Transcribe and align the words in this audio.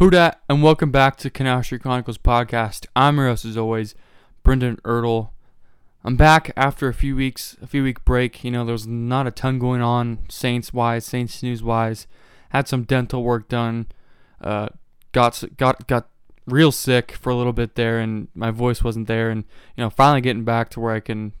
Who 0.00 0.08
dat, 0.08 0.40
and 0.48 0.62
welcome 0.62 0.90
back 0.90 1.16
to 1.18 1.28
Canal 1.28 1.62
Street 1.62 1.82
Chronicles 1.82 2.16
podcast. 2.16 2.86
I'm 2.96 3.18
your 3.18 3.26
host 3.26 3.44
as 3.44 3.58
always, 3.58 3.94
Brendan 4.42 4.76
Ertle. 4.76 5.28
I'm 6.02 6.16
back 6.16 6.54
after 6.56 6.88
a 6.88 6.94
few 6.94 7.14
weeks, 7.14 7.54
a 7.60 7.66
few 7.66 7.82
week 7.82 8.02
break. 8.06 8.42
You 8.42 8.50
know, 8.50 8.64
there 8.64 8.72
was 8.72 8.86
not 8.86 9.26
a 9.26 9.30
ton 9.30 9.58
going 9.58 9.82
on, 9.82 10.20
Saints 10.30 10.72
wise, 10.72 11.04
Saints 11.04 11.42
news 11.42 11.62
wise. 11.62 12.06
Had 12.48 12.66
some 12.66 12.84
dental 12.84 13.22
work 13.22 13.50
done. 13.50 13.88
Uh, 14.40 14.68
got 15.12 15.44
got 15.58 15.86
got 15.86 16.08
real 16.46 16.72
sick 16.72 17.12
for 17.12 17.28
a 17.28 17.36
little 17.36 17.52
bit 17.52 17.74
there, 17.74 17.98
and 17.98 18.28
my 18.34 18.50
voice 18.50 18.82
wasn't 18.82 19.06
there. 19.06 19.28
And 19.28 19.44
you 19.76 19.84
know, 19.84 19.90
finally 19.90 20.22
getting 20.22 20.44
back 20.44 20.70
to 20.70 20.80
where 20.80 20.94
I 20.94 21.00
can 21.00 21.34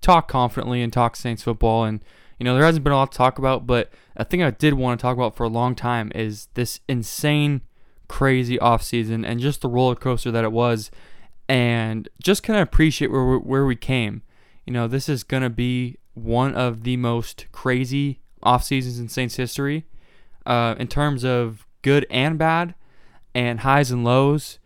talk 0.00 0.26
confidently 0.26 0.82
and 0.82 0.92
talk 0.92 1.14
Saints 1.14 1.44
football. 1.44 1.84
And 1.84 2.04
you 2.40 2.44
know, 2.44 2.54
there 2.54 2.64
hasn't 2.64 2.82
been 2.84 2.94
a 2.94 2.96
lot 2.96 3.12
to 3.12 3.18
talk 3.18 3.38
about, 3.38 3.66
but 3.66 3.92
a 4.16 4.24
thing 4.24 4.42
I 4.42 4.50
did 4.50 4.72
want 4.72 4.98
to 4.98 5.02
talk 5.02 5.14
about 5.14 5.36
for 5.36 5.44
a 5.44 5.48
long 5.48 5.74
time 5.74 6.10
is 6.14 6.48
this 6.54 6.80
insane, 6.88 7.60
crazy 8.10 8.58
offseason 8.58 9.24
and 9.24 9.38
just 9.38 9.60
the 9.60 9.68
roller 9.68 9.94
coaster 9.94 10.32
that 10.32 10.42
it 10.42 10.50
was, 10.50 10.90
and 11.48 12.08
just 12.20 12.42
kind 12.42 12.58
of 12.58 12.64
appreciate 12.64 13.10
where 13.10 13.36
where 13.38 13.64
we 13.64 13.76
came. 13.76 14.22
You 14.66 14.72
know, 14.72 14.88
this 14.88 15.08
is 15.08 15.22
going 15.22 15.44
to 15.44 15.50
be 15.50 15.98
one 16.14 16.54
of 16.54 16.82
the 16.82 16.96
most 16.96 17.46
crazy 17.52 18.20
off 18.42 18.64
seasons 18.64 18.98
in 18.98 19.08
Saints 19.08 19.36
history, 19.36 19.86
uh, 20.44 20.74
in 20.78 20.88
terms 20.88 21.24
of 21.24 21.66
good 21.82 22.04
and 22.10 22.36
bad, 22.38 22.74
and 23.34 23.60
highs 23.60 23.92
and 23.92 24.04
lows, 24.04 24.58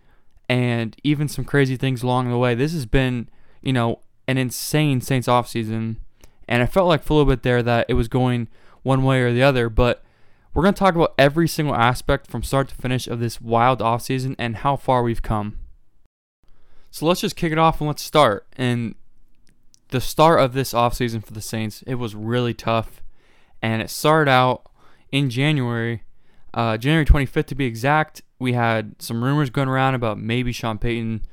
and 0.48 0.96
even 1.04 1.28
some 1.28 1.44
crazy 1.44 1.76
things 1.76 2.02
along 2.02 2.30
the 2.30 2.38
way. 2.38 2.54
This 2.54 2.72
has 2.72 2.86
been, 2.86 3.28
you 3.60 3.72
know, 3.74 4.00
an 4.26 4.38
insane 4.38 5.02
Saints 5.02 5.28
offseason 5.28 5.96
and 6.48 6.62
I 6.62 6.66
felt 6.66 6.88
like 6.88 7.02
for 7.02 7.14
a 7.14 7.16
little 7.16 7.32
bit 7.32 7.42
there 7.42 7.62
that 7.62 7.86
it 7.88 7.94
was 7.94 8.08
going 8.08 8.48
one 8.82 9.02
way 9.02 9.22
or 9.22 9.32
the 9.32 9.42
other, 9.42 9.68
but 9.68 10.03
we're 10.54 10.62
going 10.62 10.74
to 10.74 10.78
talk 10.78 10.94
about 10.94 11.14
every 11.18 11.48
single 11.48 11.74
aspect 11.74 12.28
from 12.30 12.44
start 12.44 12.68
to 12.68 12.74
finish 12.76 13.08
of 13.08 13.18
this 13.18 13.40
wild 13.40 13.80
offseason 13.80 14.36
and 14.38 14.56
how 14.56 14.76
far 14.76 15.02
we've 15.02 15.22
come. 15.22 15.58
So 16.92 17.06
let's 17.06 17.20
just 17.20 17.34
kick 17.34 17.50
it 17.50 17.58
off 17.58 17.80
and 17.80 17.88
let's 17.88 18.02
start. 18.02 18.46
And 18.56 18.94
the 19.88 20.00
start 20.00 20.38
of 20.38 20.52
this 20.52 20.72
offseason 20.72 21.24
for 21.26 21.32
the 21.32 21.40
Saints, 21.40 21.82
it 21.88 21.96
was 21.96 22.14
really 22.14 22.54
tough. 22.54 23.02
And 23.60 23.82
it 23.82 23.90
started 23.90 24.30
out 24.30 24.70
in 25.10 25.28
January, 25.28 26.04
uh, 26.52 26.76
January 26.76 27.04
25th 27.04 27.46
to 27.46 27.54
be 27.56 27.66
exact. 27.66 28.22
We 28.38 28.52
had 28.52 29.02
some 29.02 29.24
rumors 29.24 29.50
going 29.50 29.68
around 29.68 29.96
about 29.96 30.20
maybe 30.20 30.52
Sean 30.52 30.78
Payton 30.78 31.26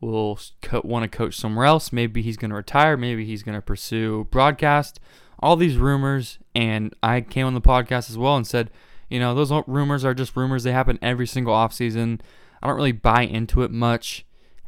will 0.00 0.38
co- 0.60 0.82
want 0.84 1.10
to 1.10 1.16
coach 1.16 1.36
somewhere 1.36 1.64
else. 1.64 1.90
Maybe 1.90 2.20
he's 2.20 2.36
going 2.36 2.50
to 2.50 2.56
retire. 2.56 2.98
Maybe 2.98 3.24
he's 3.24 3.42
going 3.42 3.56
to 3.56 3.62
pursue 3.62 4.28
broadcast. 4.30 5.00
All 5.40 5.56
these 5.56 5.76
rumors, 5.76 6.38
and 6.54 6.94
I 7.02 7.20
came 7.20 7.46
on 7.46 7.54
the 7.54 7.60
podcast 7.60 8.10
as 8.10 8.18
well 8.18 8.36
and 8.36 8.46
said, 8.46 8.70
you 9.08 9.18
know, 9.18 9.34
those 9.34 9.52
rumors 9.66 10.04
are 10.04 10.14
just 10.14 10.36
rumors. 10.36 10.64
They 10.64 10.72
happen 10.72 10.98
every 11.00 11.26
single 11.26 11.54
offseason. 11.54 12.20
I 12.62 12.66
don't 12.66 12.76
really 12.76 12.92
buy 12.92 13.22
into 13.22 13.62
it 13.62 13.70
much. 13.70 14.26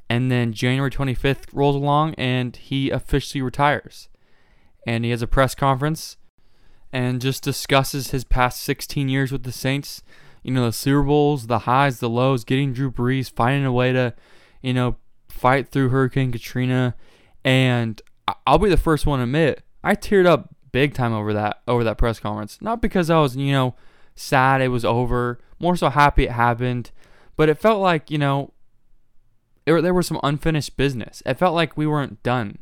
And 0.08 0.30
then 0.30 0.52
January 0.52 0.90
25th 0.90 1.44
rolls 1.52 1.76
along, 1.76 2.14
and 2.14 2.56
he 2.56 2.90
officially 2.90 3.42
retires. 3.42 4.08
And 4.86 5.04
he 5.04 5.10
has 5.10 5.22
a 5.22 5.26
press 5.26 5.54
conference 5.54 6.16
and 6.92 7.20
just 7.20 7.42
discusses 7.42 8.10
his 8.10 8.24
past 8.24 8.60
16 8.62 9.08
years 9.08 9.30
with 9.30 9.42
the 9.42 9.52
Saints. 9.52 10.02
You 10.42 10.52
know, 10.52 10.66
the 10.66 10.72
Super 10.72 11.02
Bowls, 11.02 11.46
the 11.46 11.60
highs, 11.60 12.00
the 12.00 12.08
lows, 12.08 12.44
getting 12.44 12.72
Drew 12.72 12.90
Brees, 12.90 13.30
finding 13.30 13.66
a 13.66 13.72
way 13.72 13.92
to, 13.92 14.14
you 14.62 14.72
know, 14.72 14.96
fight 15.28 15.68
through 15.68 15.88
Hurricane 15.88 16.32
Katrina, 16.32 16.94
and 17.44 18.00
I'll 18.46 18.58
be 18.58 18.68
the 18.68 18.76
first 18.76 19.06
one 19.06 19.18
to 19.18 19.24
admit 19.24 19.62
I 19.82 19.94
teared 19.94 20.26
up 20.26 20.54
big 20.72 20.94
time 20.94 21.12
over 21.12 21.32
that 21.32 21.60
over 21.66 21.84
that 21.84 21.98
press 21.98 22.20
conference. 22.20 22.58
Not 22.60 22.82
because 22.82 23.10
I 23.10 23.20
was 23.20 23.36
you 23.36 23.52
know 23.52 23.74
sad 24.14 24.60
it 24.60 24.68
was 24.68 24.84
over, 24.84 25.38
more 25.58 25.76
so 25.76 25.90
happy 25.90 26.24
it 26.24 26.32
happened, 26.32 26.90
but 27.36 27.48
it 27.48 27.58
felt 27.58 27.80
like 27.80 28.10
you 28.10 28.18
know 28.18 28.52
it, 29.66 29.80
there 29.80 29.94
was 29.94 30.06
some 30.06 30.20
unfinished 30.22 30.76
business. 30.76 31.22
It 31.26 31.34
felt 31.34 31.54
like 31.54 31.76
we 31.76 31.86
weren't 31.86 32.22
done. 32.22 32.58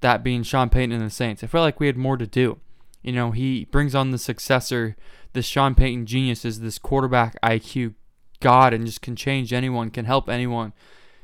That 0.00 0.24
being 0.24 0.42
Sean 0.42 0.70
Payton 0.70 0.92
and 0.92 1.02
the 1.02 1.10
Saints, 1.10 1.42
it 1.42 1.48
felt 1.48 1.64
like 1.64 1.78
we 1.78 1.86
had 1.86 1.96
more 1.96 2.16
to 2.16 2.26
do. 2.26 2.58
You 3.02 3.12
know, 3.12 3.32
he 3.32 3.66
brings 3.66 3.94
on 3.94 4.10
the 4.10 4.18
successor, 4.18 4.96
this 5.34 5.46
Sean 5.46 5.74
Payton 5.74 6.06
genius 6.06 6.44
is 6.44 6.60
this 6.60 6.78
quarterback 6.78 7.40
IQ 7.42 7.94
god 8.40 8.72
and 8.72 8.86
just 8.86 9.02
can 9.02 9.14
change 9.14 9.52
anyone, 9.52 9.90
can 9.90 10.06
help 10.06 10.28
anyone 10.28 10.72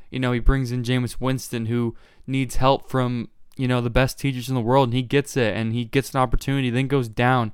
you 0.09 0.19
know, 0.19 0.31
he 0.31 0.39
brings 0.39 0.71
in 0.71 0.83
Jameis 0.83 1.19
Winston 1.19 1.65
who 1.65 1.95
needs 2.25 2.57
help 2.57 2.89
from, 2.89 3.29
you 3.57 3.67
know, 3.67 3.81
the 3.81 3.89
best 3.89 4.19
teachers 4.19 4.49
in 4.49 4.55
the 4.55 4.61
world 4.61 4.89
and 4.89 4.93
he 4.93 5.01
gets 5.01 5.35
it 5.35 5.55
and 5.55 5.73
he 5.73 5.85
gets 5.85 6.13
an 6.13 6.19
opportunity, 6.19 6.69
then 6.69 6.87
goes 6.87 7.09
down. 7.09 7.51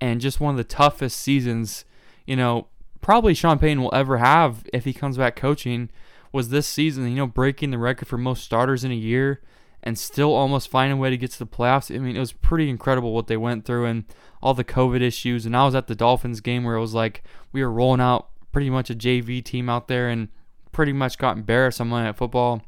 And 0.00 0.20
just 0.20 0.40
one 0.40 0.52
of 0.52 0.56
the 0.56 0.64
toughest 0.64 1.20
seasons, 1.20 1.84
you 2.26 2.34
know, 2.34 2.66
probably 3.00 3.34
Sean 3.34 3.58
Payton 3.58 3.82
will 3.82 3.94
ever 3.94 4.18
have 4.18 4.64
if 4.72 4.84
he 4.84 4.92
comes 4.92 5.16
back 5.16 5.36
coaching 5.36 5.90
was 6.32 6.48
this 6.48 6.66
season, 6.66 7.08
you 7.08 7.16
know, 7.16 7.26
breaking 7.26 7.70
the 7.70 7.78
record 7.78 8.08
for 8.08 8.18
most 8.18 8.42
starters 8.42 8.82
in 8.82 8.90
a 8.90 8.96
year 8.96 9.42
and 9.82 9.98
still 9.98 10.32
almost 10.32 10.70
finding 10.70 10.98
a 10.98 11.00
way 11.00 11.10
to 11.10 11.16
get 11.16 11.30
to 11.32 11.38
the 11.38 11.46
playoffs. 11.46 11.94
I 11.94 11.98
mean, 11.98 12.16
it 12.16 12.20
was 12.20 12.32
pretty 12.32 12.70
incredible 12.70 13.12
what 13.12 13.26
they 13.26 13.36
went 13.36 13.64
through 13.64 13.84
and 13.86 14.04
all 14.40 14.54
the 14.54 14.64
COVID 14.64 15.02
issues. 15.02 15.44
And 15.44 15.56
I 15.56 15.64
was 15.64 15.74
at 15.74 15.88
the 15.88 15.94
Dolphins 15.94 16.40
game 16.40 16.64
where 16.64 16.76
it 16.76 16.80
was 16.80 16.94
like 16.94 17.22
we 17.52 17.62
were 17.62 17.70
rolling 17.70 18.00
out 18.00 18.28
pretty 18.52 18.70
much 18.70 18.90
a 18.90 18.94
JV 18.94 19.44
team 19.44 19.68
out 19.68 19.88
there 19.88 20.08
and 20.08 20.28
pretty 20.70 20.92
much 20.92 21.18
got 21.18 21.36
embarrassed 21.36 21.80
on 21.80 21.88
Monday 21.88 22.06
Night 22.06 22.16
Football. 22.16 22.62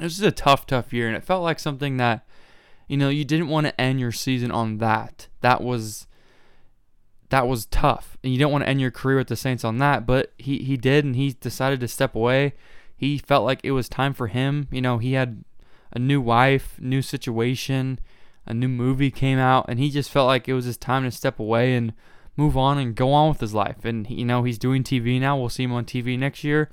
It 0.00 0.04
was 0.04 0.16
just 0.16 0.26
a 0.26 0.32
tough, 0.32 0.66
tough 0.66 0.92
year, 0.92 1.08
and 1.08 1.16
it 1.16 1.24
felt 1.24 1.42
like 1.42 1.58
something 1.58 1.98
that, 1.98 2.26
you 2.88 2.96
know, 2.96 3.10
you 3.10 3.24
didn't 3.24 3.48
want 3.48 3.66
to 3.66 3.78
end 3.80 4.00
your 4.00 4.12
season 4.12 4.50
on 4.50 4.78
that. 4.78 5.28
That 5.42 5.62
was 5.62 6.06
that 7.28 7.46
was 7.46 7.66
tough, 7.66 8.16
and 8.24 8.32
you 8.32 8.38
don't 8.38 8.50
want 8.50 8.64
to 8.64 8.68
end 8.68 8.80
your 8.80 8.90
career 8.90 9.18
with 9.18 9.28
the 9.28 9.36
Saints 9.36 9.64
on 9.64 9.78
that. 9.78 10.06
But 10.06 10.32
he 10.38 10.58
he 10.58 10.76
did, 10.76 11.04
and 11.04 11.16
he 11.16 11.32
decided 11.34 11.80
to 11.80 11.88
step 11.88 12.14
away. 12.14 12.54
He 12.96 13.18
felt 13.18 13.44
like 13.44 13.60
it 13.62 13.72
was 13.72 13.88
time 13.88 14.14
for 14.14 14.28
him. 14.28 14.68
You 14.70 14.80
know, 14.80 14.98
he 14.98 15.12
had 15.12 15.44
a 15.92 15.98
new 15.98 16.20
wife, 16.20 16.76
new 16.80 17.02
situation, 17.02 17.98
a 18.46 18.54
new 18.54 18.68
movie 18.68 19.10
came 19.10 19.38
out, 19.38 19.66
and 19.68 19.78
he 19.78 19.90
just 19.90 20.10
felt 20.10 20.26
like 20.26 20.48
it 20.48 20.54
was 20.54 20.64
his 20.64 20.76
time 20.78 21.04
to 21.04 21.10
step 21.10 21.38
away 21.38 21.74
and 21.74 21.92
move 22.36 22.56
on 22.56 22.78
and 22.78 22.94
go 22.94 23.12
on 23.12 23.28
with 23.28 23.40
his 23.40 23.52
life. 23.52 23.84
And 23.84 24.08
you 24.08 24.24
know, 24.24 24.44
he's 24.44 24.58
doing 24.58 24.82
TV 24.82 25.20
now. 25.20 25.38
We'll 25.38 25.50
see 25.50 25.64
him 25.64 25.72
on 25.72 25.84
TV 25.84 26.18
next 26.18 26.42
year 26.42 26.70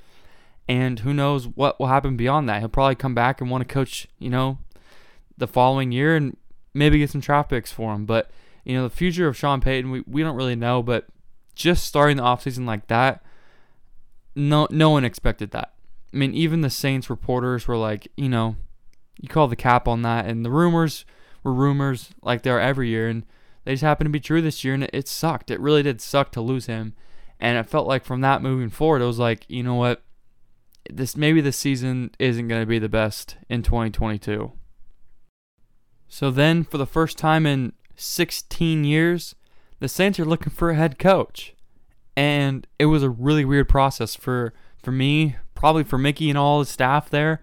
And 0.69 0.99
who 0.99 1.13
knows 1.13 1.47
what 1.47 1.79
will 1.79 1.87
happen 1.87 2.17
beyond 2.17 2.49
that? 2.49 2.59
He'll 2.59 2.69
probably 2.69 2.95
come 2.95 3.15
back 3.15 3.39
and 3.39 3.49
want 3.49 3.67
to 3.67 3.73
coach, 3.73 4.07
you 4.19 4.29
know, 4.29 4.57
the 5.37 5.47
following 5.47 5.91
year 5.91 6.15
and 6.15 6.35
maybe 6.73 6.99
get 6.99 7.09
some 7.09 7.21
draft 7.21 7.49
picks 7.49 7.71
for 7.71 7.93
him. 7.93 8.05
But, 8.05 8.29
you 8.65 8.75
know, 8.75 8.83
the 8.83 8.93
future 8.93 9.27
of 9.27 9.37
Sean 9.37 9.61
Payton, 9.61 9.91
we, 9.91 10.03
we 10.05 10.23
don't 10.23 10.35
really 10.35 10.55
know. 10.55 10.83
But 10.83 11.05
just 11.55 11.85
starting 11.85 12.17
the 12.17 12.23
offseason 12.23 12.65
like 12.65 12.87
that, 12.87 13.23
no 14.35 14.67
no 14.69 14.91
one 14.91 15.03
expected 15.03 15.51
that. 15.51 15.73
I 16.13 16.17
mean, 16.17 16.33
even 16.33 16.61
the 16.61 16.69
Saints 16.69 17.09
reporters 17.09 17.67
were 17.67 17.77
like, 17.77 18.07
you 18.15 18.29
know, 18.29 18.55
you 19.19 19.27
call 19.27 19.47
the 19.47 19.55
cap 19.55 19.87
on 19.87 20.03
that, 20.03 20.25
and 20.25 20.45
the 20.45 20.51
rumors 20.51 21.05
were 21.43 21.53
rumors 21.53 22.11
like 22.21 22.43
they 22.43 22.49
are 22.49 22.59
every 22.59 22.89
year, 22.89 23.09
and 23.09 23.25
they 23.63 23.73
just 23.73 23.83
happened 23.83 24.07
to 24.07 24.11
be 24.11 24.19
true 24.19 24.41
this 24.41 24.63
year, 24.63 24.73
and 24.73 24.83
it, 24.83 24.91
it 24.93 25.07
sucked. 25.07 25.49
It 25.49 25.59
really 25.59 25.83
did 25.83 25.99
suck 25.99 26.31
to 26.33 26.41
lose 26.41 26.67
him, 26.67 26.93
and 27.39 27.57
it 27.57 27.69
felt 27.69 27.87
like 27.87 28.05
from 28.05 28.21
that 28.21 28.41
moving 28.41 28.69
forward, 28.69 29.01
it 29.01 29.05
was 29.05 29.19
like, 29.19 29.45
you 29.49 29.63
know 29.63 29.75
what, 29.75 30.03
this 30.89 31.17
maybe 31.17 31.41
this 31.41 31.57
season 31.57 32.11
isn't 32.19 32.47
going 32.47 32.61
to 32.61 32.67
be 32.67 32.79
the 32.79 32.89
best 32.89 33.37
in 33.49 33.63
2022. 33.63 34.51
So 36.07 36.31
then, 36.31 36.63
for 36.63 36.77
the 36.77 36.85
first 36.85 37.17
time 37.17 37.45
in 37.45 37.73
16 37.95 38.83
years, 38.83 39.35
the 39.79 39.89
Saints 39.89 40.19
are 40.19 40.25
looking 40.25 40.51
for 40.51 40.69
a 40.69 40.75
head 40.75 40.97
coach, 40.97 41.53
and 42.15 42.65
it 42.79 42.85
was 42.85 43.03
a 43.03 43.09
really 43.09 43.45
weird 43.45 43.67
process 43.67 44.15
for 44.15 44.53
for 44.87 44.91
me, 44.91 45.35
probably 45.53 45.83
for 45.83 45.97
Mickey 45.97 46.29
and 46.29 46.37
all 46.37 46.59
the 46.59 46.65
staff 46.65 47.09
there, 47.09 47.41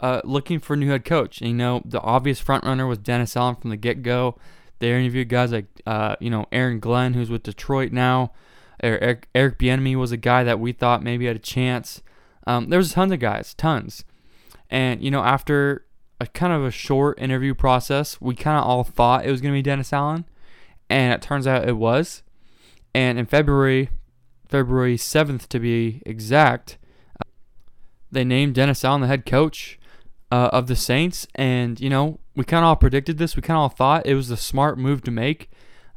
uh, 0.00 0.20
looking 0.24 0.58
for 0.58 0.74
a 0.74 0.76
new 0.76 0.90
head 0.90 1.04
coach. 1.04 1.40
And, 1.40 1.48
you 1.48 1.56
know, 1.56 1.80
the 1.84 2.00
obvious 2.00 2.38
front 2.38 2.64
runner 2.64 2.86
was 2.86 2.98
Dennis 2.98 3.36
Allen 3.36 3.56
from 3.56 3.70
the 3.70 3.76
get 3.76 4.02
go. 4.02 4.36
They 4.78 4.90
interviewed 4.90 5.28
guys 5.28 5.52
like, 5.52 5.66
uh, 5.86 6.16
you 6.20 6.28
know, 6.28 6.46
Aaron 6.52 6.80
Glenn, 6.80 7.14
who's 7.14 7.30
with 7.30 7.44
Detroit 7.44 7.92
now. 7.92 8.32
Eric, 8.82 9.28
Eric 9.34 9.58
Bieniemy 9.58 9.96
was 9.96 10.10
a 10.10 10.16
guy 10.16 10.42
that 10.42 10.58
we 10.58 10.72
thought 10.72 11.02
maybe 11.02 11.26
had 11.26 11.36
a 11.36 11.38
chance. 11.38 12.02
Um, 12.46 12.68
there 12.68 12.78
was 12.78 12.92
tons 12.92 13.12
of 13.12 13.20
guys, 13.20 13.54
tons. 13.54 14.04
And, 14.70 15.02
you 15.02 15.10
know, 15.10 15.22
after 15.22 15.86
a 16.20 16.26
kind 16.26 16.52
of 16.52 16.64
a 16.64 16.70
short 16.70 17.18
interview 17.18 17.54
process, 17.54 18.20
we 18.20 18.34
kind 18.34 18.58
of 18.58 18.64
all 18.64 18.84
thought 18.84 19.26
it 19.26 19.30
was 19.30 19.40
going 19.40 19.52
to 19.52 19.58
be 19.58 19.62
Dennis 19.62 19.92
Allen. 19.92 20.24
And 20.88 21.12
it 21.12 21.22
turns 21.22 21.46
out 21.46 21.68
it 21.68 21.76
was. 21.76 22.22
And 22.94 23.18
in 23.18 23.26
February, 23.26 23.90
February 24.48 24.96
7th 24.96 25.48
to 25.48 25.58
be 25.58 26.02
exact, 26.04 26.78
uh, 27.20 27.28
they 28.10 28.24
named 28.24 28.54
Dennis 28.54 28.84
Allen 28.84 29.00
the 29.00 29.06
head 29.06 29.26
coach 29.26 29.78
uh, 30.30 30.50
of 30.52 30.66
the 30.66 30.76
Saints. 30.76 31.26
And, 31.34 31.80
you 31.80 31.90
know, 31.90 32.18
we 32.34 32.44
kind 32.44 32.64
of 32.64 32.68
all 32.68 32.76
predicted 32.76 33.18
this. 33.18 33.36
We 33.36 33.42
kind 33.42 33.56
of 33.56 33.62
all 33.62 33.68
thought 33.68 34.06
it 34.06 34.14
was 34.14 34.30
a 34.30 34.36
smart 34.36 34.78
move 34.78 35.02
to 35.02 35.10
make. 35.10 35.50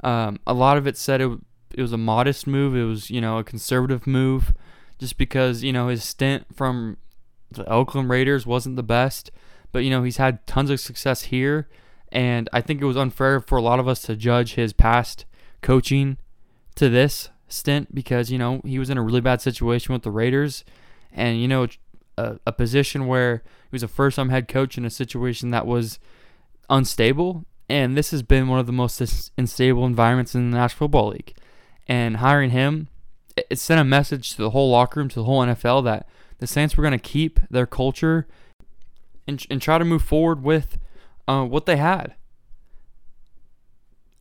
Um, 0.04 0.40
a 0.46 0.54
lot 0.54 0.78
of 0.78 0.86
it 0.88 0.98
said 0.98 1.22
it, 1.22 1.40
it 1.74 1.82
was 1.82 1.94
a 1.94 1.98
modest 1.98 2.46
move. 2.46 2.76
It 2.76 2.84
was, 2.84 3.10
you 3.10 3.22
know, 3.22 3.38
a 3.38 3.44
conservative 3.44 4.06
move 4.06 4.54
just 5.00 5.18
because, 5.18 5.64
you 5.64 5.74
know, 5.74 5.88
his 5.88 6.04
stint 6.04 6.46
from 6.56 6.98
the 7.52 7.68
Oakland 7.70 8.10
Raiders 8.10 8.46
wasn't 8.46 8.76
the 8.76 8.84
best. 8.84 9.32
But, 9.72 9.80
you 9.80 9.90
know, 9.90 10.04
he's 10.04 10.18
had 10.18 10.46
tons 10.48 10.70
of 10.70 10.80
success 10.80 11.24
here. 11.24 11.68
And 12.12 12.50
I 12.54 12.62
think 12.62 12.82
it 12.82 12.86
was 12.86 12.98
unfair 12.98 13.40
for 13.40 13.58
a 13.58 13.62
lot 13.62 13.80
of 13.80 13.88
us 13.88 14.02
to 14.04 14.16
judge 14.16 14.56
his 14.56 14.74
past 14.74 15.26
coaching 15.62 16.18
to 16.76 16.90
this 16.90 17.30
stint 17.48 17.94
because 17.94 18.32
you 18.32 18.38
know 18.38 18.62
he 18.66 18.80
was 18.80 18.90
in 18.90 18.98
a 18.98 19.04
really 19.04 19.22
bad 19.22 19.42
situation 19.42 19.94
with 19.94 20.04
the 20.04 20.12
Raiders, 20.12 20.64
and 21.12 21.42
you 21.42 21.48
know 21.48 21.68
a, 22.18 22.40
a 22.46 22.52
position 22.52 23.08
where 23.08 23.44
he 23.70 23.76
was 23.76 23.84
a 23.84 23.88
first-time 23.88 24.30
head 24.30 24.48
coach 24.48 24.78
in 24.78 24.86
a 24.86 24.90
situation 24.90 25.52
that 25.52 25.66
was 25.66 26.00
unstable, 26.70 27.46
and 27.70 27.98
this 27.98 28.12
has 28.12 28.22
been 28.22 28.48
one 28.48 28.60
of 28.60 28.66
the 28.66 28.72
most 28.72 29.02
unstable 29.38 29.86
environments 29.86 30.36
in 30.36 30.52
the 30.52 30.58
National 30.58 30.88
Football 30.88 31.10
League. 31.10 31.34
And 31.88 32.18
hiring 32.18 32.50
him, 32.50 32.88
it 33.50 33.60
sent 33.60 33.80
a 33.80 33.84
message 33.84 34.32
to 34.32 34.38
the 34.38 34.52
whole 34.52 34.72
locker 34.72 35.00
room, 35.00 35.10
to 35.10 35.16
the 35.16 35.24
whole 35.24 35.44
NFL 35.44 35.84
that 35.86 36.08
the 36.40 36.48
Saints 36.48 36.76
were 36.76 36.84
going 36.84 36.98
to 36.98 36.98
keep 36.98 37.40
their 37.50 37.66
culture 37.66 38.28
and, 39.28 39.46
and 39.50 39.62
try 39.62 39.78
to 39.78 39.86
move 39.86 40.04
forward 40.04 40.44
with 40.44 40.78
uh, 41.28 41.44
what 41.44 41.66
they 41.66 41.78
had. 41.78 42.16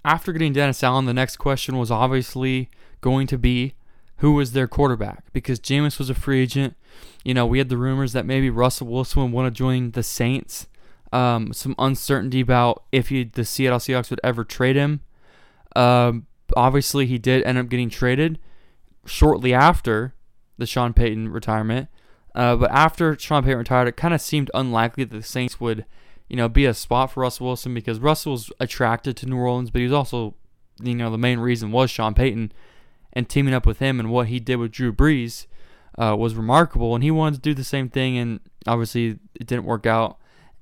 After 0.04 0.32
getting 0.32 0.52
Dennis 0.52 0.82
Allen, 0.82 1.06
the 1.06 1.14
next 1.14 1.36
question 1.36 1.78
was 1.78 1.90
obviously 1.90 2.68
going 3.00 3.26
to 3.28 3.38
be 3.38 3.74
who 4.18 4.32
was 4.32 4.52
their 4.52 4.68
quarterback 4.68 5.32
because 5.32 5.58
Jameis 5.58 5.98
was 5.98 6.10
a 6.10 6.14
free 6.14 6.40
agent. 6.40 6.76
You 7.24 7.34
know, 7.34 7.46
we 7.46 7.58
had 7.58 7.68
the 7.68 7.76
rumors 7.76 8.12
that 8.12 8.26
maybe 8.26 8.50
Russell 8.50 8.86
Wilson 8.86 9.22
would 9.22 9.32
want 9.32 9.52
to 9.52 9.58
join 9.58 9.92
the 9.92 10.02
Saints. 10.02 10.66
Um, 11.12 11.52
some 11.52 11.74
uncertainty 11.78 12.40
about 12.40 12.84
if 12.92 13.08
he, 13.08 13.24
the 13.24 13.44
Seattle 13.44 13.78
Seahawks 13.78 14.10
would 14.10 14.20
ever 14.22 14.44
trade 14.44 14.76
him. 14.76 15.00
Um, 15.74 16.26
obviously, 16.56 17.06
he 17.06 17.18
did 17.18 17.42
end 17.44 17.58
up 17.58 17.68
getting 17.68 17.88
traded 17.88 18.38
shortly 19.06 19.52
after 19.52 20.14
the 20.58 20.66
Sean 20.66 20.92
Payton 20.92 21.30
retirement. 21.30 21.88
Uh, 22.34 22.56
but 22.56 22.70
after 22.70 23.16
Sean 23.18 23.44
Payton 23.44 23.58
retired, 23.58 23.88
it 23.88 23.96
kind 23.96 24.14
of 24.14 24.20
seemed 24.20 24.50
unlikely 24.54 25.04
that 25.04 25.16
the 25.16 25.22
Saints 25.22 25.60
would, 25.60 25.84
you 26.28 26.36
know, 26.36 26.48
be 26.48 26.66
a 26.66 26.74
spot 26.74 27.12
for 27.12 27.20
Russell 27.20 27.46
Wilson 27.46 27.74
because 27.74 28.00
Russell 28.00 28.32
was 28.32 28.50
attracted 28.58 29.16
to 29.16 29.26
New 29.26 29.36
Orleans, 29.36 29.70
but 29.70 29.80
he 29.80 29.84
was 29.84 29.92
also, 29.92 30.34
you 30.82 30.94
know, 30.94 31.10
the 31.10 31.18
main 31.18 31.38
reason 31.38 31.70
was 31.70 31.90
Sean 31.90 32.14
Payton 32.14 32.52
and 33.12 33.28
teaming 33.28 33.54
up 33.54 33.66
with 33.66 33.78
him 33.78 34.00
and 34.00 34.10
what 34.10 34.26
he 34.26 34.40
did 34.40 34.56
with 34.56 34.72
Drew 34.72 34.92
Brees 34.92 35.46
uh, 35.96 36.16
was 36.18 36.34
remarkable. 36.34 36.94
And 36.94 37.04
he 37.04 37.10
wanted 37.10 37.36
to 37.36 37.42
do 37.42 37.54
the 37.54 37.64
same 37.64 37.88
thing, 37.88 38.18
and 38.18 38.40
obviously 38.66 39.18
it 39.34 39.46
didn't 39.46 39.64
work 39.64 39.86
out. 39.86 40.18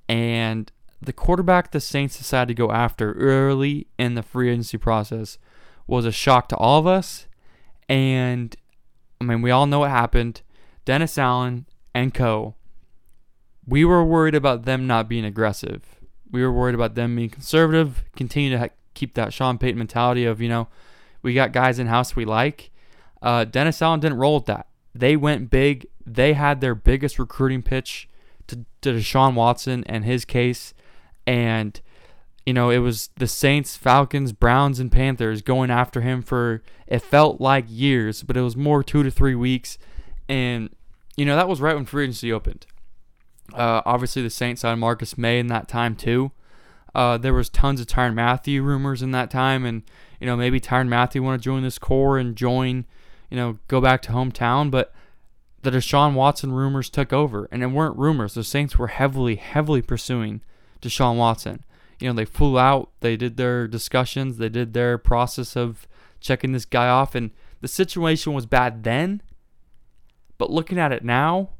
And 0.08 0.70
the 1.00 1.12
quarterback 1.12 1.70
the 1.70 1.80
Saints 1.80 2.18
decided 2.18 2.48
to 2.48 2.62
go 2.62 2.70
after 2.70 3.12
early 3.14 3.86
in 3.98 4.14
the 4.14 4.22
free 4.22 4.50
agency 4.50 4.76
process 4.76 5.38
was 5.86 6.04
a 6.04 6.12
shock 6.12 6.48
to 6.48 6.56
all 6.56 6.78
of 6.78 6.86
us. 6.86 7.26
And 7.88 8.55
I 9.20 9.25
mean, 9.25 9.43
we 9.43 9.50
all 9.50 9.67
know 9.67 9.81
what 9.81 9.90
happened. 9.90 10.43
Dennis 10.84 11.17
Allen 11.19 11.67
and 11.94 12.12
co. 12.12 12.55
We 13.67 13.84
were 13.84 14.05
worried 14.05 14.34
about 14.34 14.64
them 14.64 14.87
not 14.87 15.08
being 15.08 15.25
aggressive. 15.25 16.00
We 16.31 16.43
were 16.43 16.52
worried 16.52 16.75
about 16.75 16.94
them 16.94 17.14
being 17.14 17.31
conservative, 17.31 18.02
continue 18.17 18.50
to 18.50 18.58
ha- 18.58 18.69
keep 18.94 19.14
that 19.14 19.32
Sean 19.32 19.58
Payton 19.58 19.79
mentality 19.79 20.25
of, 20.25 20.40
you 20.40 20.49
know, 20.49 20.69
we 21.23 21.34
got 21.34 21.52
guys 21.52 21.79
in 21.79 21.87
house 21.87 22.17
we 22.17 22.25
like. 22.25 22.70
Uh, 23.20 23.44
Dennis 23.44 23.81
Allen 23.81 24.00
didn't 24.00 24.19
roll 24.19 24.37
with 24.37 24.46
that. 24.46 24.67
They 24.94 25.17
went 25.17 25.50
big. 25.50 25.87
They 26.05 26.32
had 26.32 26.61
their 26.61 26.75
biggest 26.75 27.19
recruiting 27.19 27.62
pitch 27.62 28.08
to, 28.49 28.64
to 28.81 28.94
Deshaun 28.94 29.34
Watson 29.34 29.84
and 29.84 30.05
his 30.05 30.25
case. 30.25 30.75
And, 31.26 31.81
you 32.46 32.52
know, 32.52 32.70
it 32.70 32.78
was 32.78 33.10
the 33.16 33.26
Saints, 33.26 33.76
Falcons, 33.76 34.32
Browns, 34.32 34.80
and 34.80 34.90
Panthers 34.90 35.42
going 35.42 35.70
after 35.70 36.00
him 36.00 36.22
for, 36.22 36.62
it 36.86 37.00
felt 37.00 37.40
like 37.40 37.64
years, 37.68 38.22
but 38.22 38.36
it 38.36 38.42
was 38.42 38.56
more 38.56 38.82
two 38.82 39.02
to 39.02 39.10
three 39.10 39.34
weeks. 39.34 39.78
And, 40.28 40.70
you 41.16 41.24
know, 41.24 41.36
that 41.36 41.48
was 41.48 41.60
right 41.60 41.74
when 41.74 41.84
free 41.84 42.04
agency 42.04 42.32
opened. 42.32 42.66
Uh, 43.52 43.82
obviously, 43.84 44.22
the 44.22 44.30
Saints 44.30 44.62
signed 44.62 44.80
Marcus 44.80 45.16
Maye 45.18 45.38
in 45.38 45.48
that 45.48 45.68
time, 45.68 45.94
too. 45.94 46.32
Uh, 46.94 47.17
there 47.17 47.32
was 47.32 47.48
tons 47.48 47.81
of 47.81 47.86
Tyrann 47.86 48.14
Mathieu 48.14 48.62
rumors 48.62 49.02
in 49.02 49.12
that 49.12 49.31
time, 49.31 49.64
and 49.64 49.82
you 50.20 50.26
know, 50.26 50.36
maybe 50.36 50.60
Tyrann 50.60 50.88
Mathieu 50.88 51.22
want 51.22 51.40
to 51.40 51.44
join 51.44 51.62
this 51.62 51.78
core 51.78 52.19
and 52.19 52.36
join, 52.36 52.84
you 53.31 53.36
know, 53.36 53.58
go 53.67 53.81
back 53.81 54.02
to 54.02 54.12
hometown. 54.12 54.70
But 54.70 54.93
the 55.62 55.70
Deshaun 55.70 56.14
Watson 56.14 56.52
rumors 56.52 56.90
took 56.90 57.12
over, 57.12 57.48
and 57.50 57.62
it 57.62 57.69
weren't 57.69 57.96
rumors. 57.96 58.34
The 58.34 58.44
Saints 58.44 58.78
were 58.78 58.88
heavily, 58.88 59.36
heavily 59.36 59.82
pursuing 59.82 60.43
Deshaun 60.81 61.17
Watson. 61.17 61.64
You 62.02 62.08
know, 62.08 62.14
they 62.14 62.24
flew 62.24 62.58
out, 62.58 62.90
they 62.98 63.16
did 63.16 63.36
their 63.36 63.68
discussions, 63.68 64.38
they 64.38 64.48
did 64.48 64.72
their 64.72 64.98
process 64.98 65.56
of 65.56 65.86
checking 66.20 66.50
this 66.50 66.64
guy 66.64 66.88
off, 66.88 67.14
and 67.14 67.30
the 67.60 67.68
situation 67.68 68.32
was 68.32 68.44
bad 68.44 68.82
then. 68.82 69.22
But 70.36 70.50
looking 70.50 70.80
at 70.80 70.90
it 70.90 71.04
now, 71.04 71.50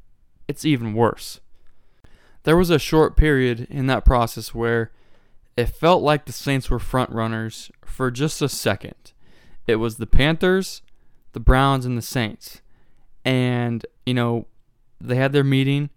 it's 0.49 0.65
even 0.65 0.95
worse. 0.95 1.39
There 2.43 2.57
was 2.57 2.71
a 2.71 2.79
short 2.81 3.17
period 3.17 3.69
in 3.71 3.87
that 3.87 4.05
process 4.05 4.53
where 4.53 4.91
it 5.57 5.67
felt 5.67 6.03
like 6.03 6.25
the 6.25 6.33
Saints 6.33 6.69
were 6.69 6.81
front 6.81 7.11
runners 7.11 7.71
for 7.85 8.11
just 8.11 8.43
a 8.43 8.49
second. 8.49 9.13
It 9.69 9.77
was 9.77 9.97
the 9.97 10.09
Panthers, 10.09 10.83
the 11.35 11.41
Browns, 11.41 11.87
and 11.87 11.97
the 11.97 12.03
Saints. 12.03 12.61
And, 13.25 13.87
you 14.05 14.15
know, 14.15 14.47
they 15.01 15.15
had 15.15 15.33
their 15.33 15.45
meeting, 15.45 15.91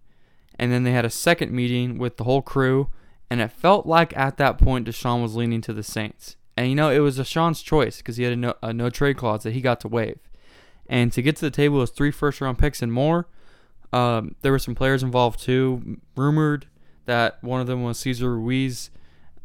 and 0.56 0.70
then 0.70 0.84
they 0.84 0.92
had 0.92 1.04
a 1.04 1.10
second 1.10 1.50
meeting 1.50 1.98
with 1.98 2.16
the 2.16 2.24
whole 2.24 2.42
crew, 2.42 2.90
and 3.30 3.40
it 3.40 3.52
felt 3.52 3.86
like 3.86 4.16
at 4.16 4.36
that 4.36 4.58
point 4.58 4.88
Deshaun 4.88 5.22
was 5.22 5.36
leaning 5.36 5.60
to 5.62 5.72
the 5.72 5.82
Saints. 5.82 6.36
And, 6.56 6.68
you 6.68 6.74
know, 6.74 6.90
it 6.90 7.00
was 7.00 7.18
Deshaun's 7.18 7.62
choice 7.62 7.98
because 7.98 8.16
he 8.16 8.24
had 8.24 8.32
a 8.32 8.36
no, 8.36 8.54
a 8.62 8.72
no 8.72 8.88
trade 8.88 9.16
clause 9.16 9.42
that 9.42 9.52
he 9.52 9.60
got 9.60 9.80
to 9.80 9.88
waive. 9.88 10.18
And 10.88 11.12
to 11.12 11.22
get 11.22 11.36
to 11.36 11.44
the 11.44 11.50
table 11.50 11.78
was 11.78 11.90
three 11.90 12.10
first 12.10 12.40
round 12.40 12.58
picks 12.58 12.80
and 12.80 12.92
more. 12.92 13.28
Um, 13.92 14.36
there 14.42 14.52
were 14.52 14.58
some 14.58 14.74
players 14.74 15.02
involved 15.02 15.40
too. 15.40 15.98
Rumored 16.16 16.66
that 17.06 17.42
one 17.42 17.60
of 17.60 17.66
them 17.66 17.82
was 17.82 17.98
Cesar 17.98 18.36
Ruiz 18.36 18.90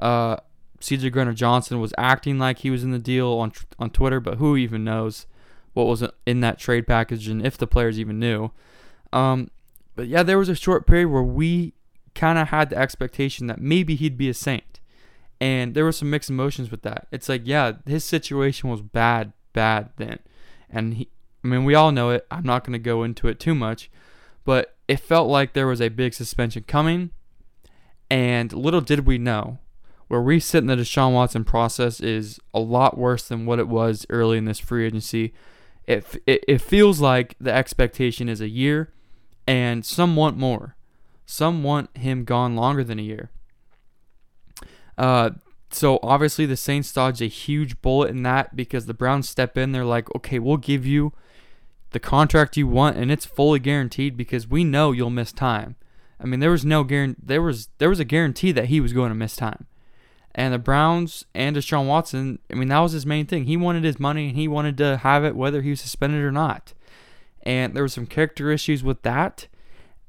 uh, 0.01 0.37
CJ 0.79 1.11
Gardner 1.11 1.33
Johnson 1.33 1.79
was 1.79 1.93
acting 1.97 2.39
like 2.39 2.59
he 2.59 2.71
was 2.71 2.83
in 2.83 2.91
the 2.91 2.99
deal 2.99 3.29
on 3.33 3.53
on 3.79 3.91
Twitter, 3.91 4.19
but 4.19 4.37
who 4.37 4.57
even 4.57 4.83
knows 4.83 5.27
what 5.73 5.85
was 5.85 6.03
in 6.25 6.41
that 6.41 6.57
trade 6.57 6.85
package 6.85 7.27
and 7.27 7.45
if 7.45 7.57
the 7.57 7.67
players 7.67 7.99
even 7.99 8.19
knew. 8.19 8.51
Um, 9.13 9.51
but 9.95 10.07
yeah, 10.07 10.23
there 10.23 10.37
was 10.37 10.49
a 10.49 10.55
short 10.55 10.87
period 10.87 11.09
where 11.09 11.23
we 11.23 11.73
kind 12.15 12.37
of 12.37 12.49
had 12.49 12.69
the 12.69 12.77
expectation 12.77 13.47
that 13.47 13.61
maybe 13.61 13.95
he'd 13.95 14.17
be 14.17 14.29
a 14.29 14.33
Saint, 14.33 14.79
and 15.39 15.73
there 15.73 15.85
were 15.85 15.91
some 15.91 16.09
mixed 16.09 16.29
emotions 16.29 16.71
with 16.71 16.81
that. 16.83 17.07
It's 17.11 17.29
like, 17.29 17.41
yeah, 17.45 17.73
his 17.85 18.03
situation 18.03 18.69
was 18.69 18.81
bad, 18.81 19.33
bad 19.53 19.89
then, 19.97 20.19
and 20.69 20.95
he. 20.95 21.09
I 21.43 21.47
mean, 21.47 21.65
we 21.65 21.73
all 21.73 21.91
know 21.91 22.11
it. 22.11 22.27
I'm 22.29 22.43
not 22.43 22.63
going 22.63 22.73
to 22.73 22.79
go 22.79 23.01
into 23.01 23.27
it 23.27 23.39
too 23.39 23.55
much, 23.55 23.89
but 24.45 24.75
it 24.87 24.99
felt 24.99 25.27
like 25.27 25.53
there 25.53 25.65
was 25.65 25.81
a 25.81 25.89
big 25.89 26.13
suspension 26.13 26.63
coming. 26.67 27.09
And 28.11 28.53
little 28.53 28.81
did 28.81 29.07
we 29.07 29.17
know, 29.17 29.57
where 30.07 30.21
we 30.21 30.39
sit 30.39 30.59
in 30.59 30.67
the 30.67 30.75
Deshaun 30.75 31.13
Watson 31.13 31.43
process 31.43 31.99
is 31.99 32.39
a 32.53 32.59
lot 32.59 32.95
worse 32.95 33.27
than 33.27 33.47
what 33.47 33.57
it 33.57 33.67
was 33.67 34.05
early 34.11 34.37
in 34.37 34.45
this 34.45 34.59
free 34.59 34.85
agency. 34.85 35.33
It, 35.87 36.21
it, 36.27 36.43
it 36.47 36.61
feels 36.61 36.99
like 36.99 37.35
the 37.39 37.51
expectation 37.51 38.29
is 38.29 38.39
a 38.39 38.47
year, 38.47 38.93
and 39.47 39.83
some 39.83 40.15
want 40.15 40.37
more. 40.37 40.75
Some 41.31 41.63
want 41.63 41.95
him 41.95 42.25
gone 42.25 42.57
longer 42.57 42.83
than 42.83 42.99
a 42.99 43.03
year. 43.03 43.29
Uh, 44.97 45.29
so 45.69 45.97
obviously 46.03 46.45
the 46.45 46.57
Saints 46.57 46.91
dodged 46.91 47.21
a 47.21 47.27
huge 47.27 47.81
bullet 47.81 48.09
in 48.09 48.23
that 48.23 48.53
because 48.53 48.85
the 48.85 48.93
Browns 48.93 49.29
step 49.29 49.57
in. 49.57 49.71
They're 49.71 49.85
like, 49.85 50.13
okay, 50.13 50.39
we'll 50.39 50.57
give 50.57 50.85
you 50.85 51.13
the 51.91 52.01
contract 52.01 52.57
you 52.57 52.67
want, 52.67 52.97
and 52.97 53.09
it's 53.09 53.25
fully 53.25 53.59
guaranteed 53.59 54.17
because 54.17 54.45
we 54.45 54.65
know 54.65 54.91
you'll 54.91 55.09
miss 55.09 55.31
time. 55.31 55.77
I 56.19 56.25
mean, 56.25 56.41
there 56.41 56.51
was 56.51 56.65
no 56.65 56.83
guarantee. 56.83 57.21
There 57.23 57.41
was 57.41 57.69
there 57.77 57.89
was 57.89 58.01
a 58.01 58.05
guarantee 58.05 58.51
that 58.51 58.65
he 58.65 58.81
was 58.81 58.91
going 58.91 59.09
to 59.09 59.15
miss 59.15 59.37
time, 59.37 59.67
and 60.35 60.53
the 60.53 60.59
Browns 60.59 61.23
and 61.33 61.55
Deshaun 61.55 61.87
Watson. 61.87 62.39
I 62.51 62.55
mean, 62.55 62.67
that 62.67 62.79
was 62.79 62.91
his 62.91 63.05
main 63.05 63.25
thing. 63.25 63.45
He 63.45 63.55
wanted 63.55 63.85
his 63.85 64.01
money, 64.01 64.27
and 64.27 64.35
he 64.35 64.49
wanted 64.49 64.77
to 64.79 64.97
have 64.97 65.23
it 65.23 65.37
whether 65.37 65.61
he 65.61 65.69
was 65.69 65.79
suspended 65.79 66.21
or 66.21 66.31
not. 66.33 66.73
And 67.43 67.73
there 67.73 67.83
were 67.83 67.87
some 67.87 68.05
character 68.05 68.51
issues 68.51 68.83
with 68.83 69.01
that, 69.03 69.47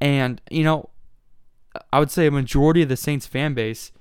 and 0.01 0.41
you 0.51 0.65
know, 0.65 0.91
I 1.93 1.99
would 1.99 2.11
say 2.11 2.27
a 2.27 2.31
majority 2.31 2.83
of 2.83 2.89
the 2.89 2.97
Saints 2.97 3.27
fan 3.27 3.55
base 3.55 3.93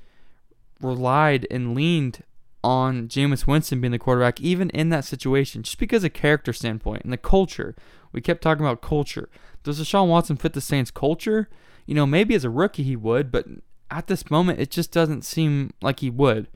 relied 0.81 1.47
and 1.49 1.75
leaned 1.75 2.23
on 2.63 3.07
Jameis 3.07 3.47
Winston 3.47 3.81
being 3.81 3.91
the 3.91 3.99
quarterback, 3.99 4.39
even 4.39 4.69
in 4.71 4.89
that 4.89 5.05
situation, 5.05 5.63
just 5.63 5.77
because 5.77 6.03
of 6.03 6.13
character 6.13 6.53
standpoint 6.53 7.03
and 7.03 7.11
the 7.11 7.17
culture. 7.17 7.75
We 8.11 8.21
kept 8.21 8.41
talking 8.41 8.65
about 8.65 8.81
culture. 8.81 9.29
Does 9.63 9.79
Deshaun 9.79 10.07
Watson 10.07 10.37
fit 10.37 10.53
the 10.53 10.61
Saints' 10.61 10.91
culture? 10.91 11.49
You 11.85 11.95
know, 11.95 12.05
maybe 12.05 12.35
as 12.35 12.43
a 12.43 12.49
rookie 12.49 12.83
he 12.83 12.95
would, 12.95 13.31
but 13.31 13.45
at 13.89 14.07
this 14.07 14.29
moment 14.29 14.59
it 14.59 14.69
just 14.69 14.91
doesn't 14.91 15.23
seem 15.23 15.71
like 15.81 15.99
he 15.99 16.09
would. 16.09 16.47